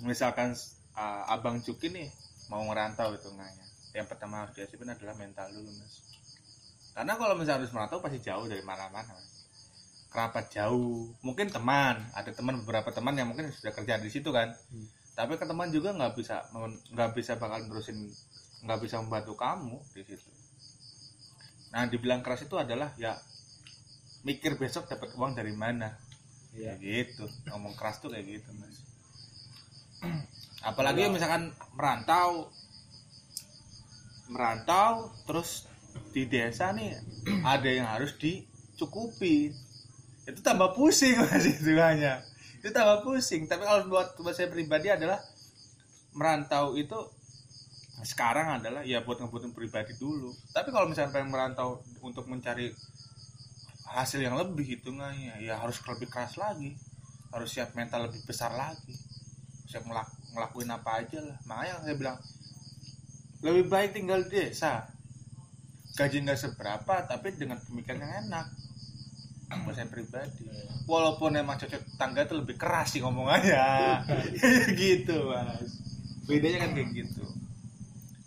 misalkan 0.00 0.52
uh, 0.96 1.32
abang 1.32 1.60
Cuki 1.60 1.92
nih 1.92 2.08
mau 2.52 2.64
ngerantau 2.68 3.12
hitungannya. 3.16 3.64
Yang 3.92 4.06
pertama 4.12 4.44
harus 4.44 4.56
disiapin 4.56 4.92
adalah 4.92 5.16
mental 5.16 5.48
dulu 5.52 5.72
mas 5.76 6.15
karena 6.96 7.12
kalau 7.20 7.36
misalnya 7.36 7.60
harus 7.60 7.76
merantau 7.76 8.00
pasti 8.00 8.24
jauh 8.24 8.48
dari 8.48 8.64
mana-mana. 8.64 9.12
Kerabat 10.08 10.48
jauh 10.48 11.12
mungkin 11.20 11.52
teman 11.52 12.00
ada 12.16 12.32
teman 12.32 12.56
beberapa 12.64 12.88
teman 12.88 13.12
yang 13.12 13.28
mungkin 13.28 13.52
sudah 13.52 13.76
kerja 13.76 14.00
di 14.00 14.08
situ 14.08 14.32
kan. 14.32 14.56
Hmm. 14.72 14.88
tapi 15.16 15.40
ke 15.40 15.48
teman 15.48 15.72
juga 15.72 15.96
nggak 15.96 16.12
bisa 16.12 16.44
nggak 16.92 17.16
bisa 17.16 17.40
bakal 17.40 17.64
nerusin 17.64 18.04
nggak 18.68 18.80
bisa 18.84 19.00
membantu 19.00 19.32
kamu 19.36 19.76
di 19.92 20.04
situ. 20.08 20.28
Nah 21.72 21.88
dibilang 21.88 22.20
keras 22.24 22.44
itu 22.44 22.56
adalah 22.56 22.92
ya 23.00 23.16
mikir 24.24 24.56
besok 24.56 24.88
dapat 24.88 25.12
uang 25.16 25.36
dari 25.36 25.52
mana. 25.52 25.92
Iya. 26.56 26.80
kayak 26.80 26.80
gitu. 26.80 27.24
Ngomong 27.52 27.76
keras 27.76 28.00
tuh 28.00 28.08
kayak 28.08 28.40
gitu 28.40 28.48
mas. 28.56 28.76
Apalagi 30.64 31.12
misalkan 31.12 31.52
merantau 31.76 32.48
merantau 34.32 35.12
terus 35.28 35.68
di 36.10 36.24
desa 36.28 36.72
nih 36.72 36.96
ada 37.44 37.68
yang 37.68 37.86
harus 37.86 38.14
dicukupi. 38.16 39.52
Itu 40.26 40.40
tambah 40.42 40.74
pusing 40.74 41.14
mas 41.22 41.44
itu 41.46 41.70
itu 42.66 42.74
tambah 42.74 43.06
pusing. 43.06 43.46
Tapi 43.46 43.62
kalau 43.62 43.86
buat, 43.86 44.18
buat 44.18 44.34
saya 44.34 44.50
pribadi 44.50 44.90
adalah 44.90 45.22
merantau 46.16 46.74
itu 46.74 46.96
sekarang 48.02 48.60
adalah 48.60 48.82
ya 48.84 49.00
buat 49.06 49.22
ngebutin 49.22 49.54
pribadi 49.54 49.94
dulu. 49.96 50.34
Tapi 50.50 50.74
kalau 50.74 50.90
misalnya 50.90 51.14
pengen 51.14 51.30
merantau 51.30 51.80
untuk 52.02 52.26
mencari 52.26 52.74
hasil 53.86 54.18
yang 54.18 54.34
lebih 54.34 54.66
hitungannya 54.66 55.40
ya 55.40 55.62
harus 55.62 55.78
lebih 55.86 56.10
keras 56.10 56.36
lagi. 56.36 56.74
Harus 57.30 57.52
siap 57.54 57.76
mental 57.78 58.10
lebih 58.10 58.20
besar 58.26 58.50
lagi. 58.56 58.92
Siap 59.70 59.86
ngelak- 59.86 60.16
ngelakuin 60.34 60.70
apa 60.74 60.90
aja 61.06 61.18
lah. 61.22 61.38
Makanya 61.46 61.74
saya 61.86 61.96
bilang 61.96 62.18
lebih 63.44 63.70
baik 63.70 63.94
tinggal 63.94 64.26
di 64.26 64.32
desa 64.32 64.95
gaji 65.96 66.16
nggak 66.22 66.36
seberapa 66.38 66.94
tapi 67.08 67.32
dengan 67.34 67.56
pemikiran 67.56 68.04
yang 68.04 68.14
enak. 68.28 68.46
Buat 69.46 69.74
saya 69.78 69.88
pribadi. 69.88 70.44
Walaupun 70.84 71.38
emang 71.38 71.56
cocok 71.56 71.96
tangga 71.96 72.26
itu 72.26 72.34
lebih 72.36 72.58
keras 72.60 72.92
sih 72.92 73.00
ngomongannya. 73.00 74.04
Gitu 74.80 75.16
mas. 75.32 75.70
Bedanya 76.26 76.66
kan 76.66 76.70
kayak 76.76 76.90
gitu. 76.92 77.24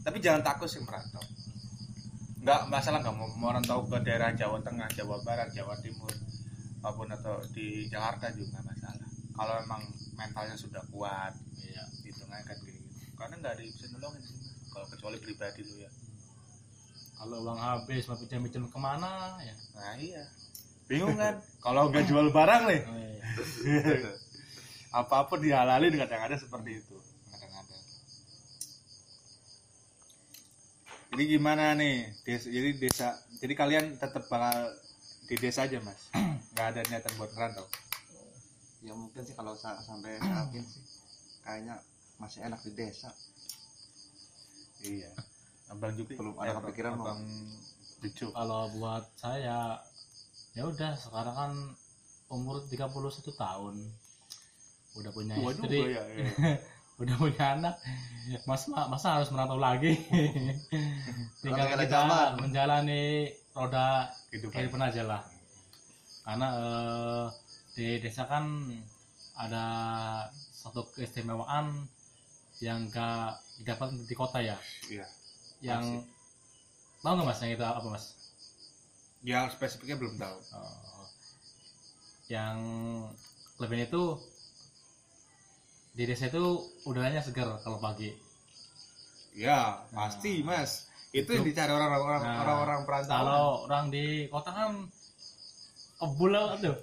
Tapi 0.02 0.18
jangan 0.24 0.42
takut 0.42 0.72
sih 0.72 0.80
merantau. 0.82 1.22
Nggak 2.40 2.72
masalah 2.72 3.04
nggak 3.04 3.16
mau 3.20 3.28
merantau 3.36 3.84
ke 3.86 4.00
daerah 4.02 4.32
Jawa 4.32 4.64
Tengah 4.64 4.88
Jawa 4.96 5.20
Barat 5.28 5.52
Jawa 5.52 5.76
Timur 5.84 6.10
maupun 6.80 7.12
atau 7.12 7.44
di 7.52 7.92
Jakarta 7.92 8.32
juga 8.32 8.58
nggak 8.58 8.66
masalah. 8.72 9.10
Kalau 9.36 9.56
emang 9.60 9.82
mentalnya 10.16 10.56
sudah 10.56 10.80
kuat 10.88 11.36
Iya. 11.60 11.84
gitu 12.08 12.24
kan 12.32 12.40
kayak 12.48 12.64
gitu. 12.64 12.80
Karena 13.20 13.36
nggak 13.44 13.54
ada 13.60 13.62
yang 13.62 13.72
bisa 13.76 13.86
nolongin 13.92 14.24
sih 14.24 14.40
kalau 14.72 14.88
kecuali 14.88 15.20
pribadi 15.20 15.68
lu 15.68 15.76
ya 15.84 15.92
Kalau 17.20 17.38
uang 17.44 17.60
habis 17.60 18.08
mau 18.08 18.16
pinjam-pinjam 18.16 18.64
ke 18.72 18.80
mana 18.80 19.36
ya? 19.44 19.56
nah 19.76 19.94
iya. 20.00 20.24
Bingung 20.88 21.20
kan? 21.20 21.36
Kalau 21.66 21.92
nggak 21.92 22.08
jual 22.08 22.32
barang 22.32 22.64
nih. 22.72 22.82
Oh, 22.88 22.96
iya. 22.96 23.24
apa-apa 25.04 25.38
dihalalin 25.38 26.00
kadang-kadang 26.00 26.40
seperti 26.40 26.80
itu. 26.80 26.96
Kadang-kadang. 27.30 27.84
Jadi 31.12 31.24
gimana 31.28 31.76
nih? 31.76 32.08
Desa, 32.24 32.48
jadi 32.48 32.70
desa 32.80 33.08
jadi 33.44 33.54
kalian 33.54 33.86
tetap 34.00 34.24
bakal 34.32 34.72
di 35.28 35.36
desa 35.36 35.68
aja 35.68 35.78
mas? 35.84 36.00
Nggak 36.56 36.68
ada 36.74 36.82
niatan 36.88 37.14
buat 37.20 37.32
ngerantau 37.36 37.68
ya 38.80 38.96
mungkin 38.96 39.22
sih 39.28 39.36
kalau 39.36 39.52
sa- 39.60 39.80
sampai 39.84 40.16
saat 40.24 40.48
ini 40.56 40.64
sih 40.64 40.84
kayaknya 41.44 41.76
masih 42.16 42.40
enak 42.48 42.60
di 42.64 42.72
desa. 42.76 43.12
Iya 44.80 45.12
abang 45.70 45.94
juga 45.94 46.18
Belum 46.18 46.36
ada 46.42 46.52
kepikiran 46.58 46.92
mau. 46.98 47.06
abang 47.14 47.22
Jucu 48.00 48.28
Kalau 48.34 48.62
buat 48.80 49.06
saya 49.20 49.78
ya 50.58 50.64
udah 50.66 50.98
sekarang 50.98 51.36
kan 51.36 51.52
umur 52.34 52.66
31 52.66 52.90
tahun. 53.38 53.76
Udah 54.98 55.12
punya 55.14 55.38
tua 55.38 55.52
istri, 55.54 55.78
juga 55.86 56.02
ya, 56.02 56.04
ya. 56.10 56.26
udah 57.02 57.16
punya 57.16 57.46
anak. 57.58 57.76
Mas 58.50 58.66
masa 58.70 59.22
harus 59.22 59.30
merantau 59.30 59.62
lagi? 59.62 59.94
Tinggal 61.44 61.66
kita 61.76 61.86
zaman. 61.86 62.30
menjalani 62.42 63.30
roda 63.54 64.10
kehidupan 64.34 64.54
kehidupan 64.58 64.82
aja 64.90 65.04
lah. 65.06 65.22
Karena 66.26 66.48
eh, 66.58 67.26
di 67.78 67.88
desa 68.02 68.26
kan 68.26 68.46
ada 69.40 69.66
satu 70.34 70.92
keistimewaan 70.92 71.88
yang 72.60 72.92
gak 72.92 73.40
didapat 73.56 73.96
di 74.04 74.16
kota 74.18 74.44
ya. 74.44 74.60
iya 74.92 75.08
Yang 75.60 76.08
tahu 77.04 77.14
nggak 77.20 77.28
mas? 77.28 77.40
Yang 77.44 77.52
itu 77.60 77.66
apa 77.66 77.90
mas? 77.90 78.06
yang 79.20 79.52
spesifiknya 79.52 80.00
belum 80.00 80.16
tahu. 80.16 80.38
Oh. 80.56 81.08
yang 82.30 82.58
lebih 83.58 83.90
itu 83.90 84.04
di 85.98 86.06
desa 86.06 86.30
itu 86.30 86.62
udaranya 86.86 87.20
segar 87.20 87.58
kalau 87.66 87.82
pagi. 87.82 88.14
ya 89.36 89.84
pasti 89.92 90.46
mas. 90.46 90.88
Itu 91.10 91.34
yang 91.34 91.42
dicari 91.42 91.74
orang-orang 91.74 92.22
Nah, 92.22 92.38
orang-orang 92.46 92.80
perantauan 92.86 93.18
Kalau 93.18 93.46
orang 93.66 93.86
di 93.90 94.30
kota 94.30 94.52
kan 94.54 94.72
kebul 95.98 96.34
aduh 96.38 96.78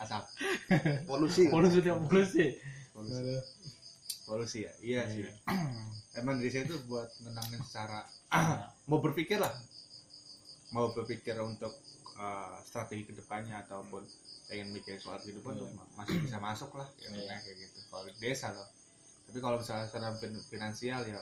asap. 0.00 0.24
Polusi. 1.08 1.52
Polusi 1.52 1.78
tiap 1.84 2.00
polusi. 2.08 2.58
Polusi 2.96 3.38
polusi 4.24 4.64
ya 4.64 4.72
iya 4.80 5.00
sih. 5.06 5.24
emang 6.18 6.36
dari 6.36 6.48
saya 6.48 6.64
itu 6.64 6.76
buat 6.84 7.08
menangin 7.20 7.60
secara 7.60 8.02
mau 8.88 8.98
berpikir 8.98 9.36
lah. 9.36 9.52
Mau 10.70 10.90
berpikir 10.90 11.38
untuk 11.38 11.70
uh, 12.14 12.58
strategi 12.60 13.04
ke 13.04 13.14
depannya 13.14 13.62
ataupun 13.62 14.02
pengen 14.44 14.68
mikir 14.70 14.98
soal 14.98 15.16
kehidupan 15.16 15.54
tuh 15.54 15.70
ma- 15.70 15.88
masih 15.96 16.18
bisa 16.18 16.36
masuk 16.36 16.74
lah 16.74 16.88
yang 17.00 17.14
Iya. 17.14 17.38
kayak 17.38 17.56
gitu. 17.60 17.78
Kalau 17.86 18.02
desa 18.16 18.50
loh. 18.50 18.68
Tapi 19.24 19.38
kalau 19.38 19.56
misalnya 19.56 19.86
secara 19.86 20.12
fin- 20.14 20.44
finansial 20.44 21.00
ya 21.02 21.20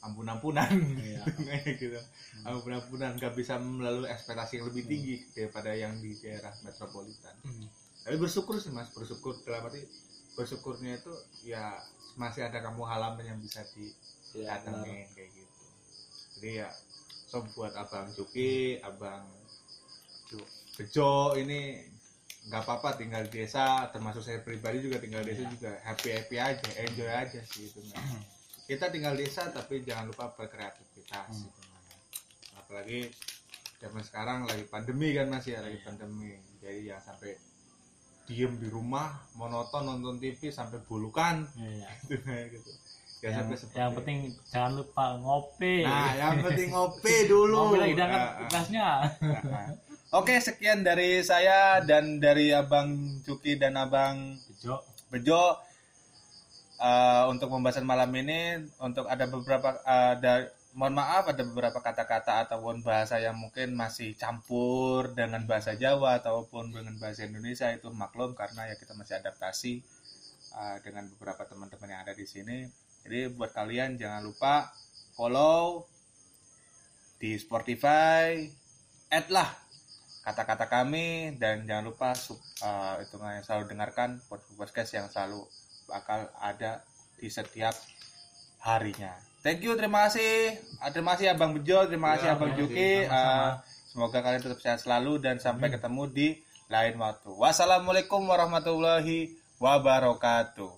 ampun 0.00 0.26
ampunan 0.26 0.70
Iya. 0.96 1.22
kayak 1.48 1.74
gitu. 1.76 1.98
Ampun 2.42 2.72
ampunan 2.72 3.14
nggak 3.14 3.34
bisa 3.34 3.58
melalui 3.58 4.06
ekspektasi 4.06 4.58
yang 4.58 4.66
lebih 4.66 4.84
tinggi 4.84 5.14
daripada 5.32 5.70
yang 5.72 5.98
di 5.98 6.14
daerah 6.16 6.52
metropolitan. 6.60 7.34
Hmm. 7.42 7.66
tapi 8.02 8.18
bersyukur 8.18 8.58
sih 8.58 8.70
mas 8.70 8.90
bersyukur. 8.90 9.38
Dalam 9.42 9.62
arti 9.62 9.78
bersyukurnya 10.32 10.96
itu 10.96 11.12
ya 11.44 11.76
masih 12.14 12.44
ada 12.44 12.60
kampung 12.60 12.84
halaman 12.84 13.24
yang 13.24 13.38
bisa 13.38 13.60
Iya, 13.62 13.92
benar. 14.58 14.80
didatangi 14.80 14.96
kayak 15.12 15.30
gitu 15.30 15.64
jadi 16.36 16.50
ya 16.64 16.68
so 17.28 17.44
buat 17.52 17.72
abang 17.72 18.08
Juki 18.12 18.80
abang 18.80 19.28
Bejo 20.72 21.36
ini 21.36 21.84
nggak 22.42 22.64
apa-apa 22.64 22.96
tinggal 22.96 23.22
di 23.28 23.38
desa 23.38 23.86
termasuk 23.92 24.24
saya 24.24 24.40
pribadi 24.40 24.80
juga 24.80 24.96
tinggal 24.98 25.20
di 25.22 25.30
desa 25.30 25.44
Iya. 25.44 25.52
juga 25.52 25.72
happy 25.84 26.08
happy 26.10 26.36
aja 26.40 26.68
enjoy 26.80 27.10
aja 27.12 27.40
sih 27.44 27.68
itu 27.68 27.78
kita 28.68 28.88
tinggal 28.88 29.14
di 29.14 29.28
desa 29.28 29.52
tapi 29.52 29.84
jangan 29.84 30.08
lupa 30.10 30.32
berkreativitas 30.32 31.28
Hmm. 31.28 31.44
gitu, 31.44 31.60
apalagi 32.56 33.00
zaman 33.78 34.00
sekarang 34.00 34.38
lagi 34.48 34.64
pandemi 34.64 35.12
kan 35.12 35.28
mas 35.28 35.44
ya 35.44 35.60
lagi 35.60 35.76
pandemi 35.84 36.34
jadi 36.58 36.96
jangan 36.96 37.04
sampai 37.14 37.36
diem 38.32 38.56
di 38.56 38.72
rumah 38.72 39.20
monoton 39.36 39.84
nonton 39.84 40.16
TV 40.16 40.48
sampai 40.48 40.80
bulukan. 40.88 41.44
Iya. 41.60 41.90
gitu 42.56 42.72
ya 43.22 43.38
yang, 43.38 43.54
sampai 43.54 43.78
yang 43.78 43.92
penting 43.94 44.18
jangan 44.50 44.72
lupa 44.82 45.04
ngopi. 45.20 45.86
Nah 45.86 46.10
yang 46.20 46.40
penting 46.40 46.68
ngopi 46.72 47.16
dulu. 47.28 47.76
Ngopi 47.76 47.78
lagi 47.78 47.94
jangan 47.94 48.18
Ah, 48.18 48.50
ah. 48.56 49.04
Nah, 49.46 49.68
Oke, 50.12 50.36
sekian 50.44 50.84
dari 50.84 51.24
saya 51.24 51.80
dan 51.80 52.20
dari 52.20 52.52
Abang 52.52 53.20
Cuki 53.24 53.56
dan 53.56 53.80
Abang 53.80 54.36
bejo. 54.44 54.76
Bejo. 55.08 55.56
Eh, 56.82 57.24
untuk 57.30 57.48
pembahasan 57.48 57.86
malam 57.86 58.10
ini 58.10 58.58
untuk 58.82 59.06
ada 59.06 59.24
beberapa 59.30 59.78
ada 59.86 60.50
mohon 60.72 60.96
maaf 60.96 61.28
ada 61.28 61.44
beberapa 61.44 61.84
kata-kata 61.84 62.48
ataupun 62.48 62.80
bahasa 62.80 63.20
yang 63.20 63.36
mungkin 63.36 63.76
masih 63.76 64.16
campur 64.16 65.12
dengan 65.12 65.44
bahasa 65.44 65.76
Jawa 65.76 66.24
ataupun 66.24 66.72
dengan 66.72 66.96
bahasa 66.96 67.28
Indonesia 67.28 67.68
itu 67.68 67.92
maklum 67.92 68.32
karena 68.32 68.72
ya 68.72 68.76
kita 68.80 68.96
masih 68.96 69.20
adaptasi 69.20 69.84
eh, 70.56 70.76
dengan 70.80 71.12
beberapa 71.16 71.44
teman-teman 71.44 71.92
yang 71.92 72.00
ada 72.08 72.16
di 72.16 72.24
sini. 72.24 72.64
Jadi 73.04 73.34
buat 73.36 73.52
kalian 73.52 74.00
jangan 74.00 74.24
lupa 74.24 74.72
follow 75.12 75.84
di 77.20 77.36
Spotify, 77.36 78.48
add 79.12 79.28
lah 79.28 79.50
kata-kata 80.22 80.70
kami 80.70 81.34
dan 81.36 81.66
jangan 81.68 81.84
lupa 81.92 82.16
sub, 82.16 82.40
eh, 82.64 83.04
itu 83.04 83.20
selalu 83.20 83.64
dengarkan 83.68 84.24
podcast 84.56 84.90
yang 84.96 85.06
selalu 85.12 85.44
bakal 85.84 86.32
ada 86.40 86.80
di 87.20 87.28
setiap 87.28 87.76
harinya. 88.64 89.31
Thank 89.42 89.66
you, 89.66 89.74
terima 89.74 90.06
kasih. 90.06 90.54
Ah, 90.78 90.94
Terima 90.94 91.18
kasih 91.18 91.34
Abang 91.34 91.50
Bejo, 91.50 91.82
terima 91.90 92.14
kasih 92.14 92.30
Ya, 92.30 92.34
Abang 92.38 92.54
Juki. 92.54 93.06
Eh, 93.10 93.50
semoga 93.90 94.22
kalian 94.22 94.38
tetap 94.38 94.62
sehat 94.62 94.78
selalu 94.86 95.18
dan 95.18 95.42
sampai 95.42 95.66
ketemu 95.66 96.02
di 96.06 96.28
lain 96.70 96.94
waktu. 97.02 97.30
Wassalamualaikum 97.34 98.22
warahmatullahi 98.22 99.34
wabarakatuh. 99.58 100.70